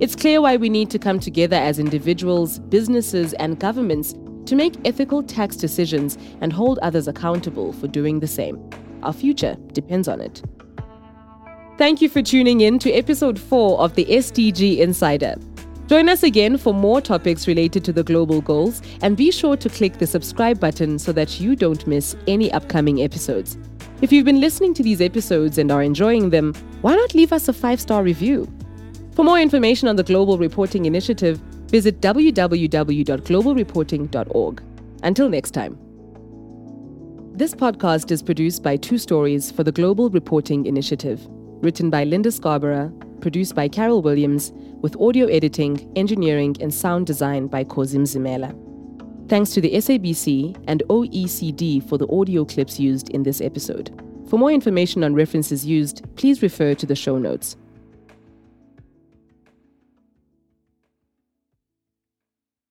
It's 0.00 0.16
clear 0.16 0.40
why 0.40 0.56
we 0.56 0.68
need 0.68 0.90
to 0.90 0.98
come 0.98 1.20
together 1.20 1.56
as 1.56 1.78
individuals, 1.78 2.58
businesses, 2.58 3.34
and 3.34 3.60
governments 3.60 4.14
to 4.46 4.56
make 4.56 4.74
ethical 4.84 5.22
tax 5.22 5.54
decisions 5.54 6.16
and 6.40 6.52
hold 6.52 6.78
others 6.80 7.06
accountable 7.06 7.72
for 7.74 7.86
doing 7.86 8.20
the 8.20 8.26
same. 8.26 8.58
Our 9.02 9.12
future 9.12 9.56
depends 9.72 10.08
on 10.08 10.20
it. 10.20 10.42
Thank 11.78 12.02
you 12.02 12.08
for 12.08 12.20
tuning 12.20 12.60
in 12.60 12.78
to 12.80 12.92
episode 12.92 13.38
4 13.38 13.80
of 13.80 13.94
the 13.94 14.04
SDG 14.04 14.78
Insider. 14.78 15.36
Join 15.86 16.08
us 16.08 16.22
again 16.22 16.56
for 16.56 16.72
more 16.72 17.00
topics 17.00 17.48
related 17.48 17.84
to 17.84 17.92
the 17.92 18.04
global 18.04 18.40
goals 18.40 18.80
and 19.02 19.16
be 19.16 19.32
sure 19.32 19.56
to 19.56 19.68
click 19.68 19.94
the 19.94 20.06
subscribe 20.06 20.60
button 20.60 20.98
so 20.98 21.12
that 21.12 21.40
you 21.40 21.56
don't 21.56 21.86
miss 21.86 22.14
any 22.28 22.52
upcoming 22.52 23.02
episodes. 23.02 23.58
If 24.00 24.12
you've 24.12 24.24
been 24.24 24.40
listening 24.40 24.72
to 24.74 24.82
these 24.82 25.00
episodes 25.00 25.58
and 25.58 25.72
are 25.72 25.82
enjoying 25.82 26.30
them, 26.30 26.54
why 26.82 26.94
not 26.94 27.14
leave 27.14 27.32
us 27.32 27.48
a 27.48 27.52
five 27.52 27.80
star 27.80 28.02
review? 28.02 28.48
For 29.16 29.24
more 29.24 29.40
information 29.40 29.88
on 29.88 29.96
the 29.96 30.04
Global 30.04 30.38
Reporting 30.38 30.86
Initiative, 30.86 31.38
visit 31.66 32.00
www.globalreporting.org. 32.00 34.62
Until 35.02 35.28
next 35.28 35.50
time. 35.50 35.89
This 37.40 37.54
podcast 37.54 38.10
is 38.10 38.22
produced 38.22 38.62
by 38.62 38.76
Two 38.76 38.98
Stories 38.98 39.50
for 39.50 39.64
the 39.64 39.72
Global 39.72 40.10
Reporting 40.10 40.66
Initiative, 40.66 41.26
written 41.62 41.88
by 41.88 42.04
Linda 42.04 42.30
Scarborough, 42.30 42.90
produced 43.22 43.54
by 43.54 43.66
Carol 43.66 44.02
Williams, 44.02 44.52
with 44.82 44.94
audio 45.00 45.24
editing, 45.24 45.90
engineering, 45.96 46.54
and 46.60 46.74
sound 46.74 47.06
design 47.06 47.46
by 47.46 47.64
Kozim 47.64 48.02
Zimela. 48.02 48.54
Thanks 49.30 49.52
to 49.54 49.62
the 49.62 49.72
SABC 49.72 50.62
and 50.66 50.82
OECD 50.90 51.82
for 51.88 51.96
the 51.96 52.06
audio 52.08 52.44
clips 52.44 52.78
used 52.78 53.08
in 53.08 53.22
this 53.22 53.40
episode. 53.40 53.88
For 54.28 54.38
more 54.38 54.52
information 54.52 55.02
on 55.02 55.14
references 55.14 55.64
used, 55.64 56.04
please 56.16 56.42
refer 56.42 56.74
to 56.74 56.84
the 56.84 56.94
show 56.94 57.16
notes. 57.16 57.56